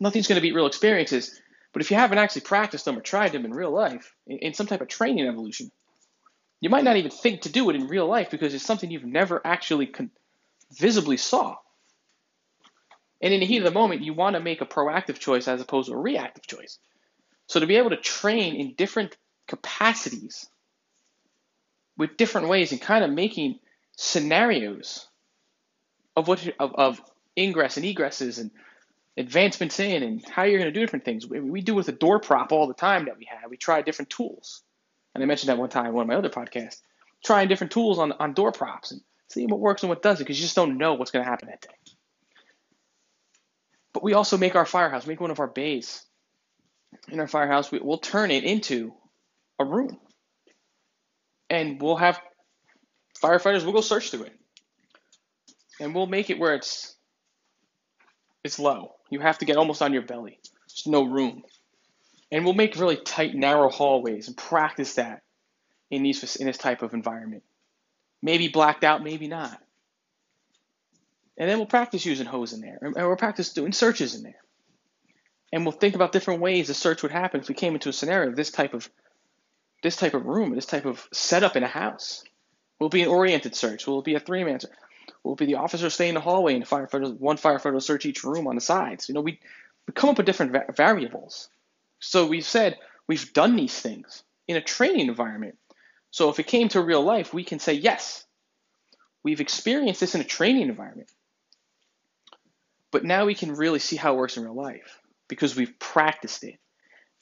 Nothing's 0.00 0.28
going 0.28 0.36
to 0.36 0.42
beat 0.42 0.54
real 0.54 0.66
experiences, 0.66 1.40
but 1.72 1.82
if 1.82 1.90
you 1.90 1.96
haven't 1.96 2.18
actually 2.18 2.42
practiced 2.42 2.84
them 2.84 2.96
or 2.96 3.02
tried 3.02 3.32
them 3.32 3.44
in 3.44 3.52
real 3.52 3.72
life, 3.72 4.14
in, 4.26 4.38
in 4.38 4.54
some 4.54 4.66
type 4.66 4.80
of 4.80 4.88
training 4.88 5.26
evolution, 5.26 5.70
you 6.60 6.70
might 6.70 6.84
not 6.84 6.96
even 6.96 7.10
think 7.10 7.42
to 7.42 7.52
do 7.52 7.68
it 7.70 7.76
in 7.76 7.86
real 7.86 8.06
life 8.06 8.30
because 8.30 8.54
it's 8.54 8.64
something 8.64 8.90
you've 8.90 9.04
never 9.04 9.40
actually 9.44 9.86
con- 9.86 10.10
visibly 10.72 11.16
saw. 11.16 11.56
And 13.22 13.34
in 13.34 13.40
the 13.40 13.46
heat 13.46 13.58
of 13.58 13.64
the 13.64 13.70
moment, 13.70 14.02
you 14.02 14.14
want 14.14 14.34
to 14.34 14.40
make 14.40 14.60
a 14.60 14.66
proactive 14.66 15.18
choice 15.18 15.48
as 15.48 15.60
opposed 15.60 15.88
to 15.88 15.94
a 15.94 15.98
reactive 15.98 16.46
choice. 16.46 16.78
So 17.50 17.58
to 17.58 17.66
be 17.66 17.78
able 17.78 17.90
to 17.90 17.96
train 17.96 18.54
in 18.54 18.74
different 18.74 19.16
capacities 19.48 20.48
with 21.98 22.16
different 22.16 22.46
ways 22.46 22.70
and 22.70 22.80
kind 22.80 23.02
of 23.02 23.10
making 23.10 23.58
scenarios 23.96 25.08
of 26.14 26.28
what 26.28 26.46
of, 26.60 26.76
of 26.76 27.02
ingress 27.36 27.76
and 27.76 27.84
egresses 27.84 28.38
and 28.38 28.52
advancements 29.16 29.80
in 29.80 30.04
and 30.04 30.24
how 30.28 30.44
you're 30.44 30.60
going 30.60 30.72
to 30.72 30.78
do 30.78 30.78
different 30.78 31.04
things. 31.04 31.26
We, 31.26 31.40
we 31.40 31.60
do 31.60 31.74
with 31.74 31.88
a 31.88 31.92
door 31.92 32.20
prop 32.20 32.52
all 32.52 32.68
the 32.68 32.72
time 32.72 33.06
that 33.06 33.18
we 33.18 33.24
have. 33.28 33.50
We 33.50 33.56
try 33.56 33.82
different 33.82 34.10
tools. 34.10 34.62
And 35.16 35.24
I 35.24 35.26
mentioned 35.26 35.48
that 35.48 35.58
one 35.58 35.70
time 35.70 35.86
in 35.86 35.92
one 35.92 36.02
of 36.04 36.08
my 36.08 36.14
other 36.14 36.30
podcasts, 36.30 36.80
trying 37.24 37.48
different 37.48 37.72
tools 37.72 37.98
on, 37.98 38.12
on 38.12 38.32
door 38.32 38.52
props 38.52 38.92
and 38.92 39.00
seeing 39.26 39.48
what 39.48 39.58
works 39.58 39.82
and 39.82 39.90
what 39.90 40.02
doesn't 40.02 40.22
because 40.22 40.38
you 40.38 40.44
just 40.44 40.54
don't 40.54 40.78
know 40.78 40.94
what's 40.94 41.10
going 41.10 41.24
to 41.24 41.28
happen 41.28 41.48
that 41.48 41.62
day. 41.62 41.94
But 43.92 44.04
we 44.04 44.12
also 44.12 44.38
make 44.38 44.54
our 44.54 44.66
firehouse, 44.66 45.04
make 45.04 45.20
one 45.20 45.32
of 45.32 45.40
our 45.40 45.48
bays. 45.48 46.06
In 47.08 47.20
our 47.20 47.26
firehouse, 47.26 47.70
we, 47.70 47.80
we'll 47.80 47.98
turn 47.98 48.30
it 48.30 48.44
into 48.44 48.92
a 49.58 49.64
room. 49.64 49.98
And 51.48 51.80
we'll 51.80 51.96
have 51.96 52.20
firefighters, 53.22 53.64
we'll 53.64 53.72
go 53.72 53.80
search 53.80 54.10
through 54.10 54.24
it. 54.24 54.36
And 55.80 55.94
we'll 55.94 56.06
make 56.06 56.30
it 56.30 56.38
where 56.38 56.54
it's 56.54 56.94
it's 58.44 58.58
low. 58.58 58.92
You 59.10 59.20
have 59.20 59.38
to 59.38 59.44
get 59.44 59.56
almost 59.56 59.82
on 59.82 59.92
your 59.92 60.02
belly. 60.02 60.38
There's 60.68 60.86
no 60.86 61.04
room. 61.04 61.42
And 62.30 62.44
we'll 62.44 62.54
make 62.54 62.76
really 62.76 62.96
tight, 62.96 63.34
narrow 63.34 63.68
hallways 63.68 64.28
and 64.28 64.36
practice 64.36 64.94
that 64.94 65.22
in 65.90 66.02
these 66.02 66.36
in 66.36 66.46
this 66.46 66.58
type 66.58 66.82
of 66.82 66.94
environment. 66.94 67.42
Maybe 68.22 68.48
blacked 68.48 68.84
out, 68.84 69.02
maybe 69.02 69.28
not. 69.28 69.60
And 71.36 71.48
then 71.48 71.58
we'll 71.58 71.66
practice 71.66 72.04
using 72.04 72.26
hose 72.26 72.52
in 72.52 72.60
there, 72.60 72.78
and 72.82 72.94
we'll 72.94 73.16
practice 73.16 73.52
doing 73.52 73.72
searches 73.72 74.14
in 74.14 74.22
there. 74.22 74.42
And 75.52 75.64
we'll 75.64 75.72
think 75.72 75.94
about 75.94 76.12
different 76.12 76.40
ways 76.40 76.70
a 76.70 76.74
search 76.74 77.02
would 77.02 77.12
happen 77.12 77.40
if 77.40 77.48
we 77.48 77.54
came 77.54 77.74
into 77.74 77.88
a 77.88 77.92
scenario 77.92 78.30
of 78.30 78.36
this 78.36 78.50
type 78.50 78.74
of 78.74 78.88
this 79.82 79.96
type 79.96 80.14
of 80.14 80.26
room, 80.26 80.54
this 80.54 80.66
type 80.66 80.84
of 80.84 81.08
setup 81.12 81.56
in 81.56 81.62
a 81.62 81.68
house. 81.68 82.22
Will 82.78 82.90
be 82.90 83.02
an 83.02 83.08
oriented 83.08 83.54
search? 83.54 83.86
Will 83.86 84.02
be 84.02 84.14
a 84.14 84.20
three-man 84.20 84.60
search? 84.60 84.72
Will 85.24 85.36
be 85.36 85.46
the 85.46 85.56
officer 85.56 85.90
stay 85.90 86.08
in 86.08 86.14
the 86.14 86.20
hallway 86.20 86.54
and 86.54 86.62
the 86.62 86.66
firefighter, 86.66 87.18
one 87.18 87.36
firefighter 87.36 87.72
will 87.72 87.80
search 87.80 88.06
each 88.06 88.24
room 88.24 88.46
on 88.46 88.54
the 88.54 88.60
sides? 88.60 89.08
You 89.08 89.14
know, 89.14 89.20
we, 89.20 89.40
we 89.86 89.92
come 89.92 90.10
up 90.10 90.18
with 90.18 90.26
different 90.26 90.52
va- 90.52 90.72
variables. 90.74 91.48
So 91.98 92.26
we've 92.26 92.44
said 92.44 92.78
we've 93.06 93.32
done 93.32 93.56
these 93.56 93.78
things 93.78 94.22
in 94.48 94.56
a 94.56 94.62
training 94.62 95.08
environment. 95.08 95.56
So 96.10 96.30
if 96.30 96.38
it 96.38 96.46
came 96.46 96.68
to 96.70 96.80
real 96.80 97.02
life, 97.02 97.34
we 97.34 97.44
can 97.44 97.58
say, 97.58 97.74
yes, 97.74 98.24
we've 99.22 99.40
experienced 99.40 100.00
this 100.00 100.14
in 100.14 100.20
a 100.20 100.24
training 100.24 100.68
environment. 100.68 101.10
But 102.90 103.04
now 103.04 103.26
we 103.26 103.34
can 103.34 103.54
really 103.54 103.78
see 103.78 103.96
how 103.96 104.14
it 104.14 104.18
works 104.18 104.36
in 104.36 104.44
real 104.44 104.54
life 104.54 105.00
because 105.30 105.56
we've 105.56 105.78
practiced 105.78 106.44
it. 106.44 106.56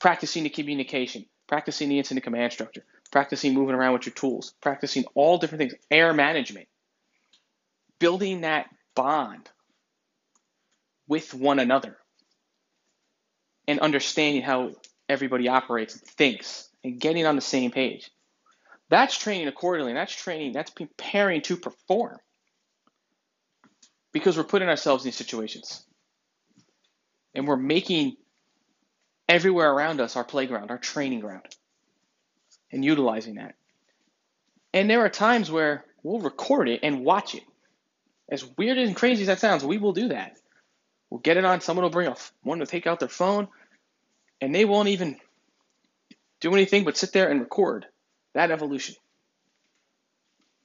Practicing 0.00 0.42
the 0.42 0.50
communication, 0.50 1.26
practicing 1.46 1.88
the 1.88 1.98
incident 1.98 2.24
command 2.24 2.52
structure, 2.52 2.84
practicing 3.12 3.54
moving 3.54 3.74
around 3.74 3.92
with 3.92 4.06
your 4.06 4.14
tools, 4.14 4.54
practicing 4.60 5.04
all 5.14 5.38
different 5.38 5.60
things, 5.60 5.74
air 5.90 6.12
management, 6.12 6.66
building 8.00 8.40
that 8.40 8.66
bond 8.96 9.48
with 11.06 11.34
one 11.34 11.58
another 11.58 11.96
and 13.66 13.80
understanding 13.80 14.42
how 14.42 14.70
everybody 15.08 15.48
operates 15.48 15.94
and 15.94 16.02
thinks 16.02 16.68
and 16.84 17.00
getting 17.00 17.26
on 17.26 17.36
the 17.36 17.42
same 17.42 17.70
page. 17.70 18.10
That's 18.88 19.18
training 19.18 19.48
accordingly. 19.48 19.92
That's 19.92 20.14
training, 20.14 20.52
that's 20.52 20.70
preparing 20.70 21.42
to 21.42 21.56
perform 21.56 22.18
because 24.12 24.36
we're 24.36 24.44
putting 24.44 24.68
ourselves 24.68 25.04
in 25.04 25.08
these 25.08 25.16
situations 25.16 25.84
and 27.34 27.46
we're 27.46 27.56
making 27.56 28.16
everywhere 29.28 29.70
around 29.70 30.00
us 30.00 30.16
our 30.16 30.24
playground, 30.24 30.70
our 30.70 30.78
training 30.78 31.20
ground, 31.20 31.46
and 32.72 32.84
utilizing 32.84 33.34
that. 33.34 33.54
And 34.72 34.88
there 34.88 35.04
are 35.04 35.10
times 35.10 35.50
where 35.50 35.84
we'll 36.02 36.20
record 36.20 36.68
it 36.68 36.80
and 36.82 37.04
watch 37.04 37.34
it. 37.34 37.42
As 38.30 38.44
weird 38.56 38.78
and 38.78 38.96
crazy 38.96 39.22
as 39.22 39.28
that 39.28 39.40
sounds, 39.40 39.64
we 39.64 39.78
will 39.78 39.92
do 39.92 40.08
that. 40.08 40.36
We'll 41.10 41.20
get 41.20 41.38
it 41.38 41.44
on. 41.44 41.60
Someone 41.60 41.84
will 41.84 41.90
bring 41.90 42.08
a 42.08 42.16
one 42.42 42.58
to 42.58 42.66
take 42.66 42.86
out 42.86 43.00
their 43.00 43.08
phone, 43.08 43.48
and 44.40 44.54
they 44.54 44.64
won't 44.64 44.88
even 44.88 45.16
do 46.40 46.52
anything 46.52 46.84
but 46.84 46.96
sit 46.96 47.12
there 47.12 47.30
and 47.30 47.40
record 47.40 47.86
that 48.34 48.50
evolution, 48.50 48.94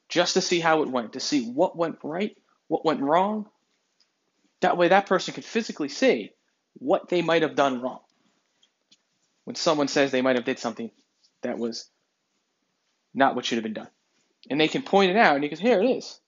just 0.10 0.34
to 0.34 0.41
see 0.41 0.60
how 0.60 0.84
it 0.84 0.89
went, 0.89 1.13
to 1.13 1.20
see 1.20 1.50
what 1.50 1.77
went 1.77 1.98
right, 2.03 2.36
what 2.67 2.86
went 2.86 3.01
wrong. 3.01 3.48
That 4.60 4.77
way, 4.77 4.89
that 4.89 5.08
person 5.08 5.34
can 5.34 5.43
physically 5.43 5.89
see 5.89 6.32
what 6.73 7.09
they 7.09 7.21
might 7.21 7.41
have 7.41 7.55
done 7.55 7.81
wrong. 7.81 7.99
When 9.45 9.55
someone 9.55 9.87
says 9.87 10.11
they 10.11 10.21
might 10.21 10.37
have 10.37 10.45
did 10.45 10.59
something 10.59 10.89
that 11.41 11.57
was 11.57 11.89
not 13.13 13.35
what 13.35 13.45
should 13.45 13.57
have 13.57 13.63
been 13.63 13.73
done, 13.73 13.89
and 14.49 14.59
they 14.59 14.67
can 14.67 14.83
point 14.83 15.11
it 15.11 15.17
out, 15.17 15.35
and 15.35 15.43
you 15.43 15.49
can 15.49 15.59
here 15.59 15.81
it 15.81 15.85
is. 15.85 16.19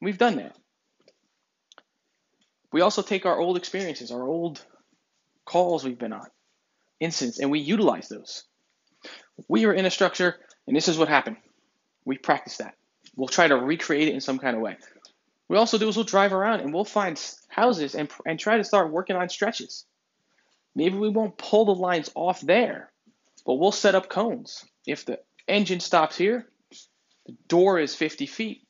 We've 0.00 0.18
done 0.18 0.36
that. 0.36 0.56
We 2.72 2.80
also 2.80 3.02
take 3.02 3.26
our 3.26 3.38
old 3.38 3.56
experiences, 3.56 4.10
our 4.10 4.22
old 4.22 4.64
calls 5.44 5.84
we've 5.84 5.98
been 5.98 6.12
on, 6.12 6.26
incidents, 7.00 7.38
and 7.38 7.50
we 7.50 7.60
utilize 7.60 8.08
those. 8.08 8.44
We 9.48 9.64
are 9.66 9.72
in 9.72 9.86
a 9.86 9.90
structure, 9.90 10.36
and 10.66 10.76
this 10.76 10.88
is 10.88 10.98
what 10.98 11.08
happened. 11.08 11.36
We 12.04 12.18
practice 12.18 12.58
that. 12.58 12.74
We'll 13.16 13.28
try 13.28 13.48
to 13.48 13.56
recreate 13.56 14.08
it 14.08 14.14
in 14.14 14.20
some 14.20 14.38
kind 14.38 14.56
of 14.56 14.62
way. 14.62 14.76
We 15.52 15.58
also 15.58 15.76
do 15.76 15.86
is 15.86 15.96
we'll 15.96 16.06
drive 16.06 16.32
around 16.32 16.60
and 16.60 16.72
we'll 16.72 16.86
find 16.86 17.22
houses 17.48 17.94
and, 17.94 18.10
and 18.24 18.40
try 18.40 18.56
to 18.56 18.64
start 18.64 18.90
working 18.90 19.16
on 19.16 19.28
stretches. 19.28 19.84
Maybe 20.74 20.96
we 20.96 21.10
won't 21.10 21.36
pull 21.36 21.66
the 21.66 21.74
lines 21.74 22.10
off 22.14 22.40
there, 22.40 22.90
but 23.44 23.56
we'll 23.56 23.70
set 23.70 23.94
up 23.94 24.08
cones. 24.08 24.64
If 24.86 25.04
the 25.04 25.20
engine 25.46 25.80
stops 25.80 26.16
here, 26.16 26.46
the 27.26 27.36
door 27.48 27.78
is 27.78 27.94
50 27.94 28.24
feet. 28.24 28.66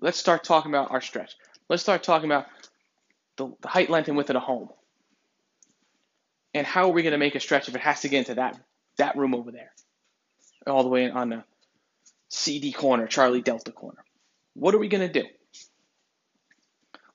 Let's 0.00 0.16
start 0.16 0.42
talking 0.42 0.70
about 0.70 0.90
our 0.90 1.02
stretch. 1.02 1.34
Let's 1.68 1.82
start 1.82 2.02
talking 2.02 2.30
about 2.30 2.46
the, 3.36 3.54
the 3.60 3.68
height, 3.68 3.90
length, 3.90 4.08
and 4.08 4.16
width 4.16 4.30
of 4.30 4.34
the 4.34 4.40
home. 4.40 4.70
And 6.54 6.66
how 6.66 6.88
are 6.88 6.92
we 6.94 7.02
going 7.02 7.12
to 7.12 7.18
make 7.18 7.34
a 7.34 7.40
stretch 7.40 7.68
if 7.68 7.74
it 7.74 7.82
has 7.82 8.00
to 8.00 8.08
get 8.08 8.20
into 8.20 8.36
that 8.36 8.58
that 8.96 9.18
room 9.18 9.34
over 9.34 9.52
there, 9.52 9.72
all 10.66 10.82
the 10.82 10.88
way 10.88 11.10
on 11.10 11.28
the 11.28 11.44
CD 12.30 12.72
corner, 12.72 13.06
Charlie 13.06 13.42
Delta 13.42 13.70
corner? 13.70 14.02
What 14.54 14.74
are 14.74 14.78
we 14.78 14.88
going 14.88 15.06
to 15.06 15.20
do? 15.20 15.28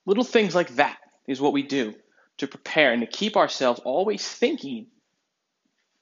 Little 0.08 0.24
things 0.24 0.56
like 0.56 0.76
that 0.76 0.98
is 1.28 1.42
what 1.42 1.52
we 1.52 1.64
do 1.64 1.94
to 2.38 2.48
prepare 2.48 2.94
and 2.94 3.02
to 3.02 3.08
keep 3.08 3.36
ourselves 3.36 3.82
always 3.84 4.26
thinking 4.28 4.88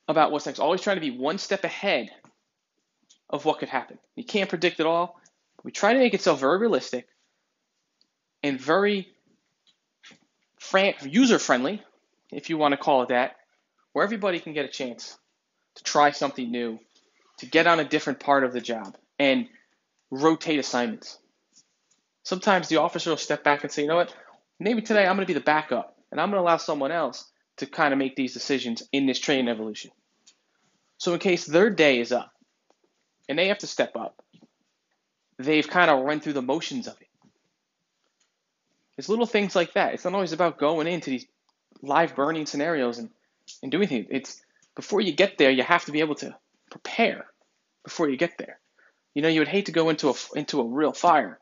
about 0.07 0.31
what's 0.31 0.45
next, 0.45 0.59
always 0.59 0.81
trying 0.81 0.97
to 0.97 1.01
be 1.01 1.09
one 1.09 1.39
step 1.39 1.63
ahead 1.63 2.11
of 3.31 3.45
what 3.45 3.57
could 3.57 3.69
happen. 3.69 3.97
You 4.15 4.23
can't 4.23 4.47
predict 4.47 4.79
it 4.79 4.85
all. 4.85 5.19
We 5.63 5.71
try 5.71 5.93
to 5.93 5.99
make 5.99 6.13
it 6.13 6.21
so 6.21 6.35
very 6.35 6.59
realistic 6.59 7.07
and 8.43 8.61
very 8.61 9.07
user 11.01 11.39
friendly, 11.39 11.81
if 12.31 12.51
you 12.51 12.57
want 12.59 12.73
to 12.73 12.77
call 12.77 13.01
it 13.01 13.09
that, 13.09 13.37
where 13.93 14.05
everybody 14.05 14.39
can 14.39 14.53
get 14.53 14.65
a 14.65 14.69
chance 14.69 15.17
to 15.75 15.83
try 15.83 16.11
something 16.11 16.51
new, 16.51 16.79
to 17.39 17.47
get 17.47 17.65
on 17.65 17.79
a 17.79 17.83
different 17.83 18.19
part 18.19 18.43
of 18.43 18.53
the 18.53 18.61
job, 18.61 18.95
and 19.17 19.47
rotate 20.11 20.59
assignments. 20.59 21.17
Sometimes 22.25 22.67
the 22.67 22.77
officer 22.77 23.11
will 23.11 23.17
step 23.17 23.43
back 23.43 23.63
and 23.63 23.71
say, 23.71 23.83
you 23.83 23.87
know 23.87 23.97
what, 23.97 24.13
maybe 24.59 24.81
today 24.81 25.05
I'm 25.05 25.15
going 25.15 25.27
to 25.27 25.31
be 25.31 25.37
the 25.37 25.45
backup, 25.45 25.95
and 26.11 26.19
I'm 26.19 26.31
going 26.31 26.41
to 26.41 26.43
allow 26.43 26.57
someone 26.57 26.91
else 26.91 27.31
to 27.57 27.67
kind 27.67 27.93
of 27.93 27.99
make 27.99 28.15
these 28.15 28.33
decisions 28.33 28.81
in 28.91 29.05
this 29.05 29.19
training 29.19 29.47
evolution. 29.47 29.91
So, 30.97 31.13
in 31.13 31.19
case 31.19 31.45
their 31.45 31.69
day 31.69 31.99
is 31.99 32.11
up 32.11 32.31
and 33.29 33.37
they 33.37 33.49
have 33.49 33.59
to 33.59 33.67
step 33.67 33.95
up, 33.95 34.23
they've 35.37 35.67
kind 35.67 35.91
of 35.91 36.03
run 36.03 36.19
through 36.19 36.33
the 36.33 36.41
motions 36.41 36.87
of 36.87 36.99
it. 36.99 37.07
It's 38.97 39.07
little 39.07 39.27
things 39.27 39.55
like 39.55 39.73
that. 39.73 39.93
It's 39.93 40.03
not 40.03 40.15
always 40.15 40.33
about 40.33 40.57
going 40.57 40.87
into 40.87 41.11
these 41.11 41.27
live 41.83 42.15
burning 42.15 42.47
scenarios 42.47 42.97
and, 42.97 43.11
and 43.61 43.71
doing 43.71 43.87
things. 43.87 44.07
It's 44.09 44.41
before 44.75 45.01
you 45.01 45.11
get 45.11 45.37
there, 45.37 45.51
you 45.51 45.61
have 45.61 45.85
to 45.85 45.91
be 45.91 45.99
able 45.99 46.15
to 46.15 46.35
prepare 46.71 47.27
before 47.83 48.09
you 48.09 48.17
get 48.17 48.39
there. 48.39 48.59
You 49.13 49.21
know, 49.21 49.27
you 49.27 49.41
would 49.41 49.47
hate 49.47 49.67
to 49.67 49.71
go 49.71 49.89
into 49.89 50.09
a 50.09 50.13
into 50.35 50.59
a 50.59 50.65
real 50.65 50.91
fire 50.91 51.39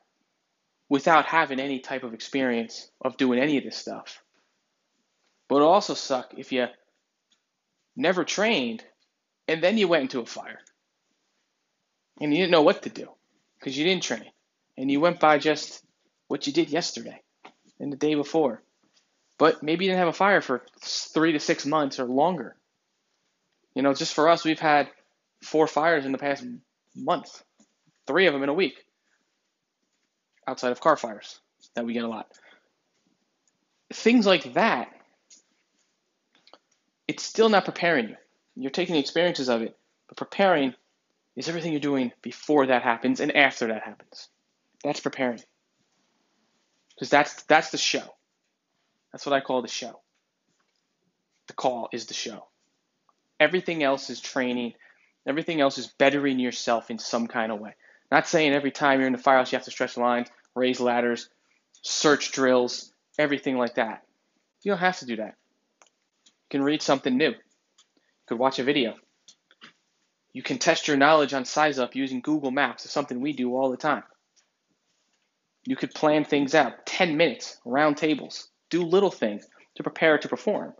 without 0.93 1.25
having 1.25 1.59
any 1.59 1.79
type 1.79 2.03
of 2.03 2.13
experience 2.13 2.87
of 3.01 3.17
doing 3.17 3.39
any 3.39 3.57
of 3.57 3.63
this 3.63 3.75
stuff. 3.75 4.21
But 5.49 5.55
it 5.55 5.63
also 5.63 5.95
suck 5.95 6.35
if 6.37 6.51
you 6.51 6.67
never 7.95 8.23
trained 8.23 8.83
and 9.47 9.63
then 9.63 9.79
you 9.79 9.87
went 9.87 10.03
into 10.03 10.19
a 10.19 10.25
fire 10.27 10.59
and 12.21 12.31
you 12.31 12.37
didn't 12.37 12.51
know 12.51 12.61
what 12.61 12.83
to 12.83 12.91
do 12.91 13.07
because 13.57 13.75
you 13.75 13.85
didn't 13.85 14.03
train 14.03 14.29
and 14.77 14.91
you 14.91 14.99
went 14.99 15.19
by 15.19 15.39
just 15.39 15.83
what 16.27 16.45
you 16.45 16.53
did 16.53 16.69
yesterday 16.69 17.19
and 17.79 17.91
the 17.91 17.97
day 17.97 18.13
before. 18.13 18.61
But 19.39 19.63
maybe 19.63 19.85
you 19.85 19.89
didn't 19.89 20.05
have 20.05 20.09
a 20.09 20.13
fire 20.13 20.41
for 20.41 20.63
three 20.79 21.31
to 21.31 21.39
six 21.39 21.65
months 21.65 21.99
or 21.99 22.05
longer. 22.05 22.55
You 23.73 23.81
know, 23.81 23.95
just 23.95 24.13
for 24.13 24.29
us, 24.29 24.45
we've 24.45 24.59
had 24.59 24.89
four 25.41 25.65
fires 25.65 26.05
in 26.05 26.11
the 26.11 26.19
past 26.19 26.45
month, 26.95 27.41
three 28.05 28.27
of 28.27 28.33
them 28.33 28.43
in 28.43 28.49
a 28.49 28.53
week, 28.53 28.85
outside 30.47 30.71
of 30.71 30.79
car 30.79 30.97
fires 30.97 31.39
that 31.75 31.85
we 31.85 31.93
get 31.93 32.03
a 32.03 32.07
lot. 32.07 32.27
Things 33.93 34.25
like 34.25 34.53
that, 34.53 34.89
it's 37.07 37.23
still 37.23 37.49
not 37.49 37.65
preparing 37.65 38.09
you. 38.09 38.15
You're 38.55 38.71
taking 38.71 38.93
the 38.93 38.99
experiences 38.99 39.49
of 39.49 39.61
it, 39.61 39.77
but 40.07 40.17
preparing 40.17 40.73
is 41.35 41.49
everything 41.49 41.71
you're 41.71 41.81
doing 41.81 42.11
before 42.21 42.67
that 42.67 42.83
happens 42.83 43.19
and 43.19 43.35
after 43.35 43.67
that 43.67 43.83
happens. 43.83 44.29
That's 44.83 44.99
preparing. 44.99 45.41
Because 46.95 47.09
that's 47.09 47.43
that's 47.43 47.71
the 47.71 47.77
show. 47.77 48.03
That's 49.11 49.25
what 49.25 49.33
I 49.33 49.41
call 49.41 49.61
the 49.61 49.67
show. 49.67 49.99
The 51.47 51.53
call 51.53 51.89
is 51.91 52.05
the 52.05 52.13
show. 52.13 52.47
Everything 53.39 53.83
else 53.83 54.09
is 54.09 54.19
training. 54.19 54.73
Everything 55.27 55.61
else 55.61 55.77
is 55.77 55.87
bettering 55.87 56.39
yourself 56.39 56.91
in 56.91 56.99
some 56.99 57.27
kind 57.27 57.51
of 57.51 57.59
way. 57.59 57.75
Not 58.13 58.27
saying 58.27 58.53
every 58.53 58.69
time 58.69 58.99
you're 58.99 59.07
in 59.07 59.13
the 59.13 59.17
firehouse 59.17 59.51
you 59.51 59.55
have 59.55 59.65
to 59.65 59.71
stretch 59.71 59.97
lines, 59.97 60.27
raise 60.53 60.79
ladders, 60.79 61.29
search 61.81 62.31
drills, 62.31 62.93
everything 63.17 63.57
like 63.57 63.73
that. 63.73 64.03
You 64.61 64.71
don't 64.71 64.81
have 64.81 64.99
to 64.99 65.07
do 65.07 65.15
that. 65.15 65.35
You 66.27 66.49
can 66.51 66.61
read 66.61 66.83
something 66.83 67.17
new. 67.17 67.29
You 67.29 67.35
could 68.27 68.37
watch 68.37 68.59
a 68.59 68.63
video. 68.63 68.93
You 70.31 70.43
can 70.43 70.59
test 70.59 70.87
your 70.87 70.95
knowledge 70.95 71.33
on 71.33 71.43
size 71.43 71.79
up 71.79 71.95
using 71.95 72.21
Google 72.21 72.51
Maps. 72.51 72.85
It's 72.85 72.93
something 72.93 73.19
we 73.19 73.33
do 73.33 73.55
all 73.55 73.71
the 73.71 73.77
time. 73.77 74.03
You 75.65 75.75
could 75.75 75.95
plan 75.95 76.23
things 76.23 76.53
out 76.53 76.85
10 76.85 77.17
minutes, 77.17 77.57
round 77.65 77.97
tables, 77.97 78.47
do 78.69 78.83
little 78.83 79.09
things 79.09 79.47
to 79.77 79.81
prepare 79.81 80.19
to 80.19 80.29
perform. 80.29 80.75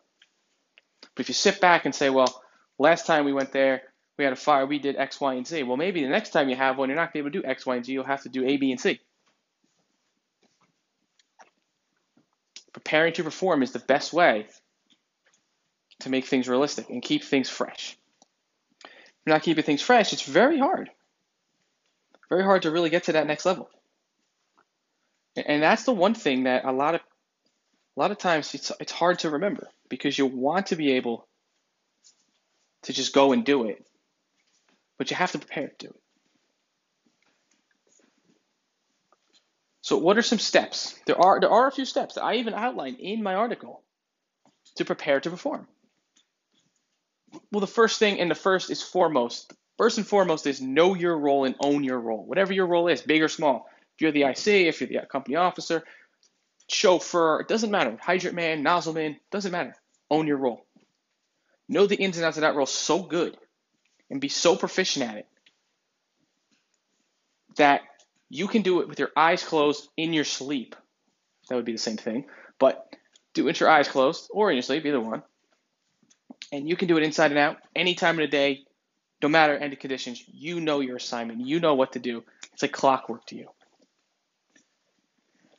But 1.15 1.21
if 1.21 1.29
you 1.29 1.33
sit 1.33 1.59
back 1.59 1.85
and 1.85 1.95
say, 1.95 2.11
well, 2.11 2.43
last 2.77 3.07
time 3.07 3.25
we 3.25 3.33
went 3.33 3.51
there, 3.53 3.81
we 4.17 4.23
had 4.23 4.33
a 4.33 4.37
fire, 4.37 4.65
we 4.65 4.79
did 4.79 4.95
X, 4.95 5.19
Y, 5.19 5.33
and 5.33 5.47
Z. 5.47 5.63
Well, 5.63 5.77
maybe 5.77 6.01
the 6.03 6.09
next 6.09 6.29
time 6.29 6.49
you 6.49 6.55
have 6.55 6.77
one, 6.77 6.89
you're 6.89 6.95
not 6.95 7.13
going 7.13 7.23
to 7.23 7.29
be 7.29 7.37
able 7.37 7.41
to 7.41 7.47
do 7.47 7.51
X, 7.51 7.65
Y, 7.65 7.75
and 7.75 7.85
Z. 7.85 7.91
You'll 7.91 8.03
have 8.03 8.23
to 8.23 8.29
do 8.29 8.45
A, 8.45 8.57
B, 8.57 8.71
and 8.71 8.79
C. 8.79 8.99
Preparing 12.73 13.13
to 13.13 13.23
perform 13.23 13.63
is 13.63 13.71
the 13.71 13.79
best 13.79 14.13
way 14.13 14.47
to 15.99 16.09
make 16.09 16.25
things 16.25 16.47
realistic 16.47 16.89
and 16.89 17.01
keep 17.01 17.23
things 17.23 17.49
fresh. 17.49 17.97
If 18.83 18.91
you're 19.25 19.35
not 19.35 19.43
keeping 19.43 19.63
things 19.63 19.81
fresh, 19.81 20.13
it's 20.13 20.23
very 20.23 20.59
hard. 20.59 20.89
Very 22.29 22.43
hard 22.43 22.63
to 22.63 22.71
really 22.71 22.89
get 22.89 23.05
to 23.05 23.13
that 23.13 23.27
next 23.27 23.45
level. 23.45 23.69
And 25.35 25.63
that's 25.63 25.83
the 25.83 25.93
one 25.93 26.13
thing 26.13 26.43
that 26.43 26.65
a 26.65 26.71
lot 26.71 26.95
of 26.95 27.01
a 27.95 27.99
lot 27.99 28.11
of 28.11 28.17
times 28.17 28.53
it's 28.53 28.71
it's 28.79 28.91
hard 28.91 29.19
to 29.19 29.31
remember 29.31 29.67
because 29.89 30.17
you 30.17 30.25
want 30.25 30.67
to 30.67 30.75
be 30.75 30.93
able 30.93 31.27
to 32.83 32.93
just 32.93 33.13
go 33.13 33.31
and 33.31 33.45
do 33.45 33.67
it, 33.67 33.85
but 34.97 35.09
you 35.09 35.17
have 35.17 35.31
to 35.31 35.39
prepare 35.39 35.67
to 35.67 35.75
do 35.77 35.87
it. 35.87 36.03
So 39.81 39.97
what 39.97 40.17
are 40.17 40.21
some 40.21 40.39
steps? 40.39 40.97
There 41.05 41.19
are 41.19 41.39
there 41.41 41.51
are 41.51 41.67
a 41.67 41.71
few 41.71 41.85
steps 41.85 42.15
that 42.15 42.23
I 42.23 42.35
even 42.35 42.53
outlined 42.53 42.99
in 42.99 43.21
my 43.21 43.33
article 43.33 43.83
to 44.75 44.85
prepare 44.85 45.19
to 45.19 45.29
perform. 45.29 45.67
Well, 47.51 47.59
the 47.59 47.67
first 47.67 47.99
thing 47.99 48.19
and 48.19 48.31
the 48.31 48.35
first 48.35 48.69
is 48.69 48.81
foremost. 48.81 49.53
First 49.77 49.97
and 49.97 50.07
foremost 50.07 50.47
is 50.47 50.61
know 50.61 50.93
your 50.93 51.17
role 51.17 51.45
and 51.45 51.55
own 51.59 51.83
your 51.83 51.99
role. 51.99 52.23
Whatever 52.25 52.53
your 52.53 52.67
role 52.67 52.87
is, 52.87 53.01
big 53.01 53.21
or 53.21 53.27
small. 53.27 53.67
If 53.95 54.01
you're 54.01 54.11
the 54.11 54.23
IC, 54.23 54.47
if 54.47 54.79
you're 54.79 55.01
the 55.01 55.07
company 55.07 55.35
officer, 55.35 55.83
chauffeur, 56.69 57.41
it 57.41 57.47
doesn't 57.47 57.71
matter. 57.71 57.97
Hydrant 58.01 58.35
man, 58.35 58.63
nozzle 58.63 58.93
man, 58.93 59.17
doesn't 59.31 59.51
matter. 59.51 59.75
Own 60.09 60.27
your 60.27 60.37
role. 60.37 60.65
Know 61.67 61.87
the 61.87 61.95
ins 61.95 62.17
and 62.17 62.25
outs 62.25 62.37
of 62.37 62.41
that 62.41 62.55
role 62.55 62.65
so 62.65 63.03
good 63.03 63.37
and 64.13 64.21
be 64.21 64.29
so 64.29 64.55
proficient 64.55 65.09
at 65.09 65.17
it 65.17 65.27
that 67.57 67.81
you 68.29 68.47
can 68.47 68.61
do 68.61 68.81
it 68.81 68.87
with 68.87 68.99
your 68.99 69.09
eyes 69.17 69.43
closed 69.43 69.89
in 69.97 70.13
your 70.13 70.23
sleep. 70.23 70.75
That 71.49 71.55
would 71.55 71.65
be 71.65 71.71
the 71.71 71.79
same 71.79 71.97
thing, 71.97 72.25
but 72.59 72.95
do 73.33 73.41
it 73.41 73.45
with 73.45 73.59
your 73.59 73.69
eyes 73.71 73.87
closed 73.87 74.29
or 74.31 74.51
in 74.51 74.55
your 74.55 74.61
sleep, 74.61 74.85
either 74.85 75.01
one. 75.01 75.23
And 76.51 76.69
you 76.69 76.75
can 76.75 76.87
do 76.87 76.95
it 76.97 77.03
inside 77.03 77.31
and 77.31 77.39
out 77.39 77.57
any 77.75 77.95
time 77.95 78.19
of 78.19 78.21
the 78.21 78.27
day, 78.27 78.65
no 79.23 79.29
matter 79.29 79.57
any 79.57 79.75
conditions. 79.75 80.23
You 80.27 80.61
know 80.61 80.79
your 80.79 80.97
assignment. 80.97 81.47
You 81.47 81.59
know 81.59 81.73
what 81.73 81.93
to 81.93 81.99
do. 81.99 82.23
It's 82.53 82.61
like 82.61 82.71
clockwork 82.71 83.25
to 83.27 83.35
you. 83.35 83.47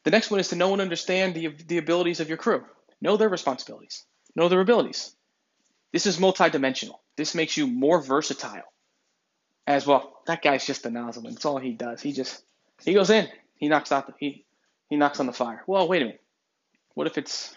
The 0.05 0.13
next 0.13 0.31
one 0.31 0.39
is 0.39 0.51
to 0.51 0.57
know 0.57 0.73
and 0.73 0.81
understand 0.81 1.35
the, 1.35 1.49
the 1.67 1.79
abilities 1.79 2.21
of 2.21 2.29
your 2.29 2.39
crew. 2.39 2.65
Know 3.01 3.17
their 3.17 3.29
responsibilities. 3.29 4.05
Know 4.37 4.49
their 4.49 4.61
abilities. 4.61 5.13
This 5.93 6.07
is 6.07 6.19
multidimensional. 6.19 6.99
This 7.17 7.35
makes 7.35 7.57
you 7.57 7.67
more 7.67 8.03
versatile. 8.03 8.63
As 9.67 9.87
well, 9.87 10.21
that 10.27 10.43
guy's 10.43 10.67
just 10.67 10.85
a 10.85 10.91
nozzle. 10.91 11.23
That's 11.23 11.45
all 11.45 11.59
he 11.59 11.73
does. 11.73 12.03
He 12.03 12.13
just 12.13 12.43
he 12.85 12.93
goes 12.93 13.09
in. 13.11 13.29
He 13.57 13.69
knocks 13.69 13.93
out 13.93 14.07
the 14.07 14.13
he 14.19 14.45
he 14.91 14.97
knocks 14.97 15.21
on 15.21 15.27
the 15.27 15.33
fire. 15.33 15.63
Well, 15.67 15.89
wait 15.89 16.03
a 16.03 16.05
minute. 16.07 16.23
What 16.95 17.07
if 17.07 17.17
it's 17.17 17.57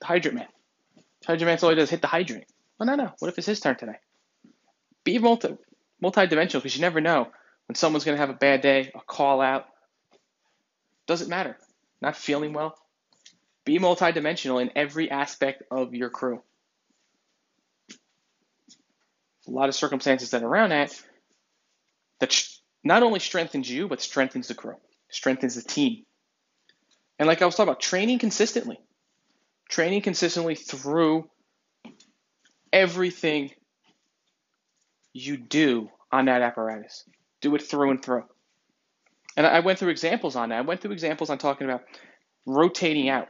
the 0.00 0.06
hydrant 0.06 0.36
man? 0.36 0.48
Hydrant 1.24 1.46
man's 1.46 1.62
all 1.62 1.70
he 1.70 1.76
does 1.76 1.90
hit 1.90 2.02
the 2.02 2.08
hydrant. 2.08 2.46
Well, 2.78 2.86
no, 2.86 2.96
no. 2.96 3.12
What 3.18 3.28
if 3.28 3.38
it's 3.38 3.46
his 3.46 3.60
turn 3.60 3.76
today? 3.76 3.98
Be 5.04 5.18
multi 5.18 5.56
multi-dimensional 6.00 6.60
because 6.60 6.76
you 6.76 6.80
never 6.80 7.00
know 7.00 7.28
when 7.66 7.76
someone's 7.76 8.04
going 8.04 8.16
to 8.16 8.20
have 8.20 8.30
a 8.30 8.38
bad 8.38 8.60
day, 8.60 8.90
a 8.94 9.00
call 9.00 9.40
out, 9.40 9.66
doesn't 11.06 11.28
matter. 11.28 11.56
Not 12.00 12.16
feeling 12.16 12.52
well. 12.52 12.76
Be 13.64 13.78
multidimensional 13.78 14.62
in 14.62 14.70
every 14.76 15.10
aspect 15.10 15.62
of 15.70 15.94
your 15.94 16.10
crew. 16.10 16.42
A 19.48 19.50
lot 19.50 19.68
of 19.68 19.74
circumstances 19.74 20.30
that 20.30 20.42
are 20.42 20.46
around 20.46 20.70
that 20.70 20.94
that 22.20 22.48
not 22.84 23.02
only 23.02 23.18
strengthens 23.18 23.68
you, 23.68 23.88
but 23.88 24.02
strengthens 24.02 24.48
the 24.48 24.54
crew, 24.54 24.76
strengthens 25.08 25.54
the 25.54 25.62
team. 25.62 26.04
And 27.18 27.26
like 27.26 27.42
I 27.42 27.46
was 27.46 27.54
talking 27.54 27.70
about, 27.70 27.80
training 27.80 28.18
consistently. 28.18 28.78
Training 29.68 30.02
consistently 30.02 30.54
through 30.54 31.28
everything 32.72 33.50
you 35.12 35.36
do 35.36 35.90
on 36.12 36.26
that 36.26 36.42
apparatus. 36.42 37.04
Do 37.40 37.54
it 37.54 37.62
through 37.62 37.90
and 37.90 38.02
through. 38.02 38.24
And 39.36 39.46
I 39.46 39.60
went 39.60 39.78
through 39.78 39.90
examples 39.90 40.36
on 40.36 40.48
that. 40.48 40.58
I 40.58 40.62
went 40.62 40.80
through 40.80 40.92
examples 40.92 41.30
on 41.30 41.38
talking 41.38 41.68
about 41.68 41.84
rotating 42.46 43.08
out, 43.08 43.28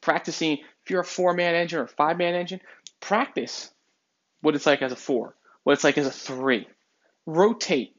practicing. 0.00 0.58
If 0.84 0.90
you're 0.90 1.00
a 1.00 1.04
four 1.04 1.34
man 1.34 1.54
engine 1.54 1.80
or 1.80 1.86
five 1.86 2.16
man 2.16 2.34
engine, 2.34 2.60
practice 3.00 3.70
what 4.40 4.54
it's 4.54 4.66
like 4.66 4.82
as 4.82 4.92
a 4.92 4.96
four, 4.96 5.34
what 5.64 5.74
it's 5.74 5.84
like 5.84 5.98
as 5.98 6.06
a 6.06 6.10
three. 6.10 6.66
Rotate 7.26 7.94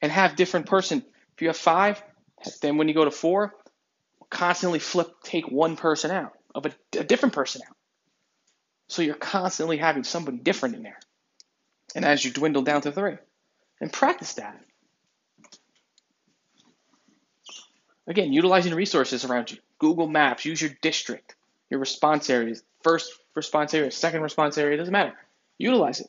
and 0.00 0.10
have 0.10 0.36
different 0.36 0.66
person. 0.66 1.04
If 1.34 1.42
you 1.42 1.48
have 1.48 1.56
five, 1.56 2.02
then 2.60 2.76
when 2.76 2.88
you 2.88 2.94
go 2.94 3.04
to 3.04 3.10
four, 3.10 3.54
constantly 4.30 4.78
flip, 4.78 5.08
take 5.22 5.50
one 5.50 5.76
person 5.76 6.10
out 6.10 6.32
of 6.54 6.66
a, 6.66 6.72
a 6.98 7.04
different 7.04 7.34
person 7.34 7.62
out. 7.66 7.76
So 8.88 9.02
you're 9.02 9.14
constantly 9.14 9.76
having 9.78 10.04
somebody 10.04 10.38
different 10.38 10.74
in 10.74 10.82
there. 10.82 10.98
And 11.94 12.04
as 12.04 12.24
you 12.24 12.30
dwindle 12.30 12.62
down 12.62 12.82
to 12.82 12.92
three, 12.92 13.16
and 13.80 13.92
practice 13.92 14.34
that. 14.34 14.58
Again, 18.06 18.32
utilizing 18.32 18.74
resources 18.74 19.24
around 19.24 19.50
you. 19.50 19.58
Google 19.78 20.08
Maps, 20.08 20.44
use 20.44 20.60
your 20.60 20.72
district, 20.82 21.34
your 21.70 21.80
response 21.80 22.28
areas, 22.30 22.62
first 22.82 23.12
response 23.34 23.74
area, 23.74 23.90
second 23.90 24.22
response 24.22 24.58
area, 24.58 24.76
doesn't 24.76 24.92
matter. 24.92 25.14
Utilize 25.58 26.00
it. 26.00 26.08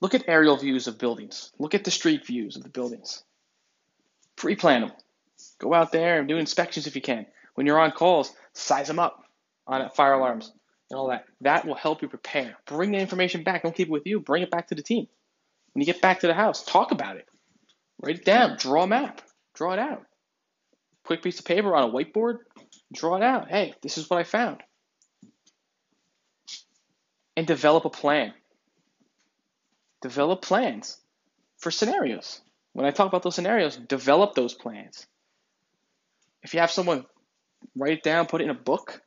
Look 0.00 0.14
at 0.14 0.28
aerial 0.28 0.56
views 0.56 0.86
of 0.86 0.98
buildings. 0.98 1.50
Look 1.58 1.74
at 1.74 1.84
the 1.84 1.90
street 1.90 2.24
views 2.24 2.56
of 2.56 2.62
the 2.62 2.68
buildings. 2.68 3.22
Pre 4.36 4.54
plan 4.54 4.82
them. 4.82 4.92
Go 5.58 5.74
out 5.74 5.92
there 5.92 6.20
and 6.20 6.28
do 6.28 6.36
inspections 6.36 6.86
if 6.86 6.94
you 6.94 7.02
can. 7.02 7.26
When 7.54 7.66
you're 7.66 7.80
on 7.80 7.90
calls, 7.90 8.32
size 8.52 8.86
them 8.86 8.98
up 8.98 9.24
on 9.66 9.88
fire 9.90 10.14
alarms 10.14 10.52
and 10.90 10.98
all 10.98 11.08
that. 11.08 11.24
That 11.40 11.66
will 11.66 11.74
help 11.74 12.02
you 12.02 12.08
prepare. 12.08 12.56
Bring 12.66 12.92
the 12.92 12.98
information 12.98 13.42
back. 13.42 13.62
Don't 13.62 13.74
keep 13.74 13.88
it 13.88 13.92
with 13.92 14.06
you. 14.06 14.20
Bring 14.20 14.42
it 14.42 14.50
back 14.50 14.68
to 14.68 14.74
the 14.74 14.82
team. 14.82 15.08
When 15.72 15.80
you 15.80 15.86
get 15.86 16.00
back 16.00 16.20
to 16.20 16.26
the 16.28 16.34
house, 16.34 16.64
talk 16.64 16.92
about 16.92 17.16
it. 17.16 17.28
Write 18.00 18.16
it 18.16 18.24
down. 18.24 18.56
Draw 18.58 18.84
a 18.84 18.86
map. 18.86 19.22
Draw 19.54 19.72
it 19.72 19.78
out. 19.80 20.04
Quick 21.08 21.22
piece 21.22 21.38
of 21.38 21.46
paper 21.46 21.74
on 21.74 21.88
a 21.88 21.90
whiteboard, 21.90 22.40
draw 22.92 23.16
it 23.16 23.22
out. 23.22 23.48
Hey, 23.48 23.72
this 23.80 23.96
is 23.96 24.10
what 24.10 24.18
I 24.18 24.24
found. 24.24 24.62
And 27.34 27.46
develop 27.46 27.86
a 27.86 27.90
plan. 27.90 28.34
Develop 30.00 30.42
plans 30.42 30.98
for 31.58 31.70
scenarios. 31.70 32.40
When 32.72 32.86
I 32.86 32.90
talk 32.90 33.08
about 33.08 33.22
those 33.22 33.34
scenarios, 33.34 33.76
develop 33.76 34.34
those 34.34 34.54
plans. 34.54 35.06
If 36.42 36.54
you 36.54 36.60
have 36.60 36.70
someone, 36.70 37.04
write 37.76 37.94
it 37.94 38.02
down, 38.02 38.26
put 38.26 38.40
it 38.40 38.44
in 38.44 38.50
a 38.50 38.54
book, 38.54 39.02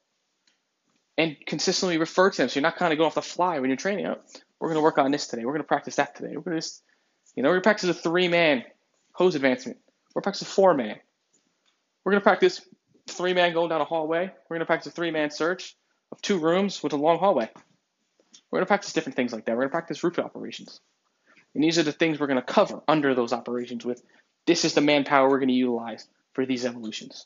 and 1.17 1.37
consistently 1.45 1.97
refer 1.97 2.29
to 2.29 2.37
them 2.37 2.49
so 2.49 2.59
you're 2.59 2.63
not 2.63 2.75
kind 2.75 2.91
of 2.91 2.97
going 2.97 3.07
off 3.07 3.15
the 3.15 3.21
fly 3.21 3.59
when 3.59 3.69
you're 3.69 3.77
training. 3.77 4.07
Oh, 4.07 4.17
we're 4.59 4.69
going 4.69 4.79
to 4.79 4.83
work 4.83 4.97
on 4.97 5.11
this 5.11 5.27
today. 5.27 5.45
We're 5.45 5.53
going 5.53 5.63
to 5.63 5.67
practice 5.67 5.95
that 5.95 6.15
today. 6.15 6.35
We're 6.35 6.41
going 6.41 6.59
to, 6.59 6.67
you 7.35 7.43
know, 7.43 7.49
we're 7.49 7.61
practice 7.61 7.89
a 7.89 7.93
three 7.93 8.27
man 8.27 8.63
hose 9.13 9.35
advancement. 9.35 9.77
We're 10.13 10.21
practicing 10.21 10.47
four 10.47 10.73
man. 10.73 10.97
We're 12.03 12.11
going 12.11 12.21
to 12.21 12.23
practice 12.23 12.61
three 13.07 13.33
man 13.33 13.53
going 13.53 13.69
down 13.69 13.81
a 13.81 13.85
hallway. 13.85 14.31
We're 14.49 14.55
going 14.55 14.59
to 14.59 14.65
practice 14.65 14.91
a 14.91 14.95
three 14.95 15.11
man 15.11 15.31
search 15.31 15.75
of 16.11 16.21
two 16.21 16.39
rooms 16.39 16.83
with 16.83 16.93
a 16.93 16.97
long 16.97 17.19
hallway. 17.19 17.49
We're 18.51 18.57
going 18.57 18.65
to 18.65 18.67
practice 18.67 18.93
different 18.93 19.15
things 19.15 19.31
like 19.31 19.45
that. 19.45 19.53
We're 19.53 19.63
going 19.63 19.69
to 19.69 19.73
practice 19.73 20.03
roof 20.03 20.19
operations. 20.19 20.81
And 21.55 21.63
these 21.63 21.79
are 21.79 21.83
the 21.83 21.91
things 21.91 22.19
we're 22.19 22.27
going 22.27 22.39
to 22.39 22.45
cover 22.45 22.81
under 22.87 23.15
those 23.15 23.33
operations 23.33 23.85
with 23.85 24.03
this 24.45 24.65
is 24.65 24.73
the 24.73 24.81
manpower 24.81 25.29
we're 25.29 25.39
going 25.39 25.49
to 25.49 25.53
utilize 25.53 26.07
for 26.33 26.45
these 26.45 26.65
evolutions. 26.65 27.25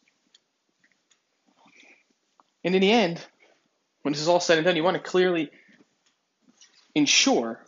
And 2.64 2.76
in 2.76 2.82
the 2.82 2.92
end, 2.92 3.24
when 4.02 4.14
this 4.14 4.22
is 4.22 4.28
all 4.28 4.40
said 4.40 4.58
and 4.58 4.66
done, 4.66 4.76
you 4.76 4.84
want 4.84 4.98
to 4.98 5.04
clearly 5.04 5.50
ensure 6.94 7.64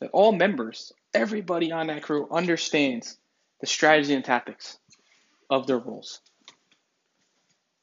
that 0.00 0.10
all 0.12 0.32
members, 0.32 0.92
everybody 1.14 1.72
on 1.72 1.88
that 1.88 2.02
crew 2.02 2.28
understands 2.30 3.18
the 3.60 3.66
strategy 3.66 4.14
and 4.14 4.24
tactics 4.24 4.78
of 5.48 5.66
their 5.66 5.78
roles. 5.78 6.20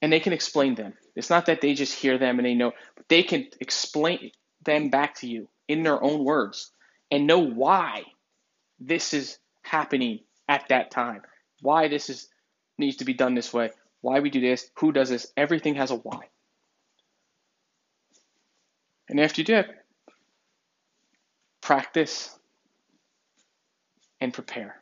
And 0.02 0.13
they 0.13 0.19
can 0.19 0.34
explain 0.34 0.75
them. 0.75 0.93
It's 1.15 1.30
not 1.30 1.47
that 1.47 1.62
they 1.62 1.73
just 1.73 1.93
hear 1.93 2.17
them 2.17 2.39
and 2.39 2.45
they 2.45 2.54
know, 2.54 2.71
but 2.95 3.08
they 3.10 3.23
can 3.23 3.47
explain 3.60 4.32
them 4.63 4.89
back 4.89 5.15
to 5.15 5.28
you 5.28 5.48
in 5.67 5.84
their 5.84 6.02
own 6.02 6.24
words 6.24 6.72
and 7.12 7.28
know 7.28 7.39
why 7.39 8.04
this 8.80 9.13
is 9.13 9.38
happening 9.62 10.19
at 10.48 10.67
that 10.69 10.91
time, 10.91 11.22
why 11.62 11.88
this 11.88 12.10
is 12.10 12.28
needs 12.78 12.98
to 12.98 13.06
be 13.06 13.13
done 13.13 13.36
this 13.36 13.54
way, 13.54 13.72
why 14.02 14.19
we 14.19 14.30
do 14.30 14.39
this, 14.39 14.69
who 14.76 14.91
does 14.91 15.10
this. 15.10 15.32
Everything 15.36 15.76
has 15.76 15.91
a 15.91 15.95
why. 15.95 16.30
And 19.10 19.19
after 19.19 19.41
you 19.41 19.45
do 19.45 19.56
it, 19.56 19.67
practice 21.62 22.38
and 24.22 24.34
prepare. 24.34 24.82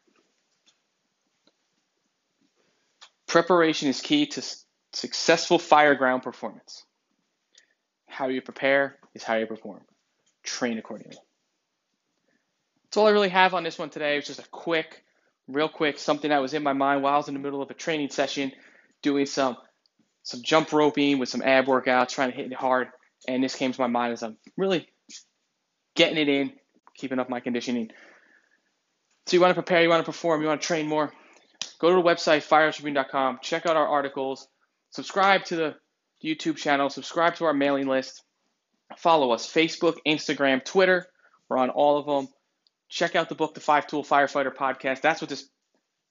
Preparation 3.27 3.89
is 3.89 4.01
key 4.01 4.25
to 4.27 4.43
successful 4.93 5.59
fireground 5.59 6.23
performance. 6.23 6.85
How 8.07 8.27
you 8.27 8.41
prepare 8.41 8.96
is 9.17 9.23
how 9.23 9.35
you 9.35 9.45
perform. 9.45 9.81
Train 10.43 10.77
accordingly. 10.77 11.17
That's 12.83 12.97
all 12.97 13.07
I 13.07 13.11
really 13.11 13.29
have 13.29 13.53
on 13.53 13.63
this 13.63 13.77
one 13.77 13.89
today. 13.89 14.17
It's 14.17 14.27
just 14.27 14.39
a 14.39 14.47
quick, 14.49 15.03
real 15.47 15.67
quick, 15.67 15.99
something 15.99 16.29
that 16.29 16.41
was 16.41 16.53
in 16.53 16.63
my 16.63 16.73
mind 16.73 17.03
while 17.03 17.15
I 17.15 17.17
was 17.17 17.27
in 17.27 17.33
the 17.33 17.39
middle 17.39 17.61
of 17.61 17.69
a 17.69 17.73
training 17.73 18.09
session, 18.09 18.53
doing 19.01 19.25
some 19.25 19.57
some 20.23 20.41
jump 20.41 20.73
roping 20.73 21.19
with 21.19 21.29
some 21.29 21.41
ab 21.41 21.65
workouts, 21.67 22.09
trying 22.09 22.31
to 22.31 22.35
hit 22.35 22.51
it 22.51 22.53
hard. 22.53 22.89
And 23.27 23.43
this 23.43 23.55
came 23.55 23.71
to 23.71 23.81
my 23.81 23.87
mind 23.87 24.13
as 24.13 24.23
I'm 24.23 24.37
really 24.57 24.87
getting 25.95 26.17
it 26.17 26.27
in, 26.27 26.53
keeping 26.95 27.17
up 27.17 27.29
my 27.29 27.39
conditioning. 27.39 27.91
So 29.25 29.35
you 29.35 29.41
want 29.41 29.51
to 29.51 29.61
prepare, 29.61 29.81
you 29.81 29.89
want 29.89 30.05
to 30.05 30.11
perform, 30.11 30.41
you 30.41 30.47
want 30.47 30.61
to 30.61 30.67
train 30.67 30.87
more. 30.87 31.13
Go 31.79 31.89
to 31.89 31.95
the 31.95 32.01
website, 32.01 32.47
firetribune.com, 32.47 33.39
check 33.41 33.65
out 33.65 33.77
our 33.77 33.87
articles, 33.87 34.47
subscribe 34.91 35.45
to 35.45 35.55
the 35.55 35.75
YouTube 36.23 36.57
channel, 36.57 36.89
subscribe 36.89 37.35
to 37.35 37.45
our 37.45 37.53
mailing 37.53 37.87
list, 37.87 38.23
follow 38.95 39.31
us 39.31 39.51
Facebook, 39.51 39.97
Instagram, 40.05 40.63
Twitter. 40.63 41.07
We're 41.49 41.57
on 41.57 41.69
all 41.69 41.97
of 41.97 42.05
them. 42.05 42.33
Check 42.89 43.15
out 43.15 43.29
the 43.29 43.35
book, 43.35 43.53
The 43.53 43.59
Five 43.59 43.87
Tool 43.87 44.03
Firefighter 44.03 44.53
Podcast. 44.53 45.01
That's 45.01 45.21
what 45.21 45.29
this, 45.29 45.49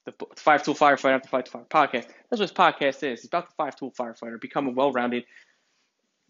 the 0.04 0.12
Five 0.36 0.62
Tool 0.62 0.74
Firefighter, 0.74 1.22
the 1.22 1.28
Five 1.28 1.44
Tool 1.44 1.66
Podcast. 1.70 2.06
That's 2.30 2.38
what 2.38 2.40
this 2.40 2.52
podcast 2.52 2.96
is. 3.02 3.20
It's 3.20 3.24
about 3.26 3.48
the 3.48 3.54
Five 3.56 3.76
Tool 3.76 3.92
Firefighter, 3.98 4.40
becoming 4.40 4.74
well 4.74 4.92
rounded 4.92 5.24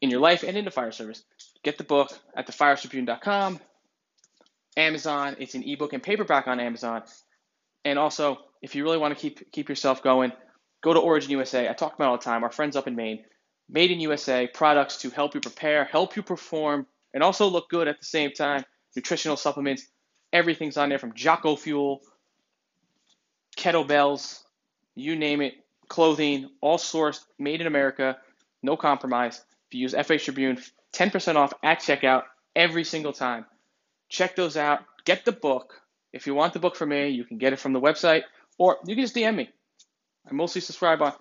in 0.01 0.11
your 0.11 0.21
life 0.21 0.43
and 0.43 0.57
in 0.57 0.65
the 0.65 0.71
fire 0.71 0.93
service. 0.93 1.25
Get 1.63 1.79
the 1.79 1.85
book 1.85 2.11
at 2.37 2.47
thefiretribune.com, 2.47 3.61
Amazon. 4.77 5.37
It's 5.41 5.55
an 5.55 5.65
ebook 5.65 5.93
and 5.93 6.03
paperback 6.03 6.47
on 6.47 6.61
Amazon. 6.61 7.03
And 7.85 7.99
also, 7.99 8.39
if 8.63 8.75
you 8.75 8.85
really 8.85 8.99
want 8.99 9.17
to 9.17 9.21
keep 9.21 9.51
keep 9.53 9.69
yourself 9.69 10.03
going, 10.03 10.33
go 10.83 10.93
to 10.93 11.01
Origin 11.01 11.31
USA. 11.33 11.69
I 11.69 11.73
talk 11.73 11.95
about 11.95 12.09
all 12.09 12.17
the 12.19 12.25
time. 12.25 12.45
Our 12.45 12.51
friends 12.51 12.77
up 12.77 12.87
in 12.87 12.95
Maine, 12.95 13.25
made 13.69 13.91
in 13.91 14.01
USA 14.01 14.47
products 14.47 14.99
to 14.99 15.11
help 15.11 15.35
you 15.35 15.41
prepare, 15.41 15.85
help 15.85 16.17
you 16.17 16.23
perform, 16.23 16.87
and 17.15 17.23
also 17.23 17.47
look 17.47 17.69
good 17.69 17.89
at 17.89 17.99
the 17.99 18.07
same 18.07 18.33
time. 18.33 18.65
Nutritional 18.95 19.37
supplements, 19.37 19.87
everything's 20.33 20.77
on 20.77 20.89
there 20.89 20.99
from 20.99 21.15
Jocko 21.15 21.57
Fuel, 21.57 22.01
kettlebells, 23.57 24.43
you 24.95 25.17
name 25.17 25.41
it, 25.43 25.55
clothing, 25.89 26.49
all 26.61 26.79
sourced, 26.79 27.21
made 27.39 27.61
in 27.61 27.67
America, 27.67 28.17
no 28.63 28.77
compromise. 28.77 29.43
If 29.69 29.75
you 29.75 29.81
use 29.81 29.95
FH 29.95 30.25
Tribune, 30.25 30.59
10% 30.93 31.37
off 31.37 31.53
at 31.63 31.81
checkout 31.81 32.23
every 32.55 32.85
single 32.85 33.13
time. 33.13 33.45
Check 34.09 34.37
those 34.37 34.57
out. 34.57 34.81
Get 35.05 35.25
the 35.25 35.33
book. 35.33 35.83
If 36.13 36.27
you 36.27 36.35
want 36.35 36.53
the 36.53 36.59
book 36.59 36.77
from 36.77 36.91
me, 36.91 37.09
you 37.09 37.25
can 37.25 37.39
get 37.39 37.53
it 37.53 37.59
from 37.59 37.73
the 37.73 37.81
website 37.81 38.23
or 38.59 38.79
you 38.87 38.95
can 38.95 39.05
just 39.05 39.15
DM 39.15 39.35
me. 39.35 39.51
I 40.29 40.33
mostly 40.33 40.61
subscribe 40.61 41.03
on, 41.03 41.13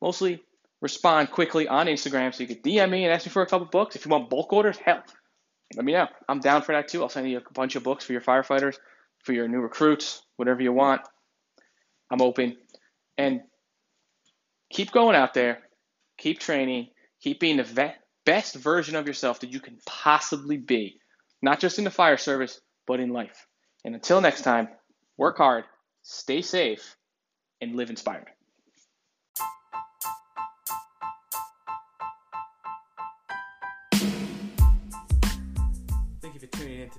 mostly 0.00 0.42
respond 0.84 1.30
quickly 1.30 1.66
on 1.66 1.86
Instagram. 1.86 2.34
So 2.34 2.42
you 2.42 2.46
can 2.46 2.58
DM 2.58 2.90
me 2.90 3.04
and 3.04 3.12
ask 3.12 3.24
me 3.24 3.32
for 3.32 3.40
a 3.40 3.46
couple 3.46 3.66
books. 3.66 3.96
If 3.96 4.04
you 4.04 4.10
want 4.10 4.28
bulk 4.28 4.52
orders, 4.52 4.76
hell, 4.76 5.02
let 5.74 5.82
me 5.82 5.92
know. 5.92 6.08
I'm 6.28 6.40
down 6.40 6.60
for 6.60 6.72
that 6.72 6.88
too. 6.88 7.02
I'll 7.02 7.08
send 7.08 7.28
you 7.28 7.38
a 7.38 7.52
bunch 7.54 7.74
of 7.74 7.82
books 7.82 8.04
for 8.04 8.12
your 8.12 8.20
firefighters, 8.20 8.76
for 9.20 9.32
your 9.32 9.48
new 9.48 9.60
recruits, 9.60 10.20
whatever 10.36 10.60
you 10.60 10.74
want. 10.74 11.00
I'm 12.10 12.20
open. 12.20 12.58
And 13.16 13.40
keep 14.70 14.92
going 14.92 15.16
out 15.16 15.32
there. 15.32 15.62
Keep 16.18 16.40
training. 16.40 16.88
Keep 17.22 17.40
being 17.40 17.56
the 17.56 17.64
vet, 17.64 18.00
best 18.26 18.54
version 18.54 18.94
of 18.94 19.06
yourself 19.06 19.40
that 19.40 19.50
you 19.50 19.60
can 19.60 19.78
possibly 19.86 20.58
be, 20.58 21.00
not 21.40 21.60
just 21.60 21.78
in 21.78 21.84
the 21.84 21.90
fire 21.90 22.18
service, 22.18 22.60
but 22.86 23.00
in 23.00 23.08
life. 23.08 23.46
And 23.86 23.94
until 23.94 24.20
next 24.20 24.42
time, 24.42 24.68
work 25.16 25.38
hard, 25.38 25.64
stay 26.02 26.42
safe, 26.42 26.98
and 27.62 27.74
live 27.74 27.88
inspired. 27.88 28.28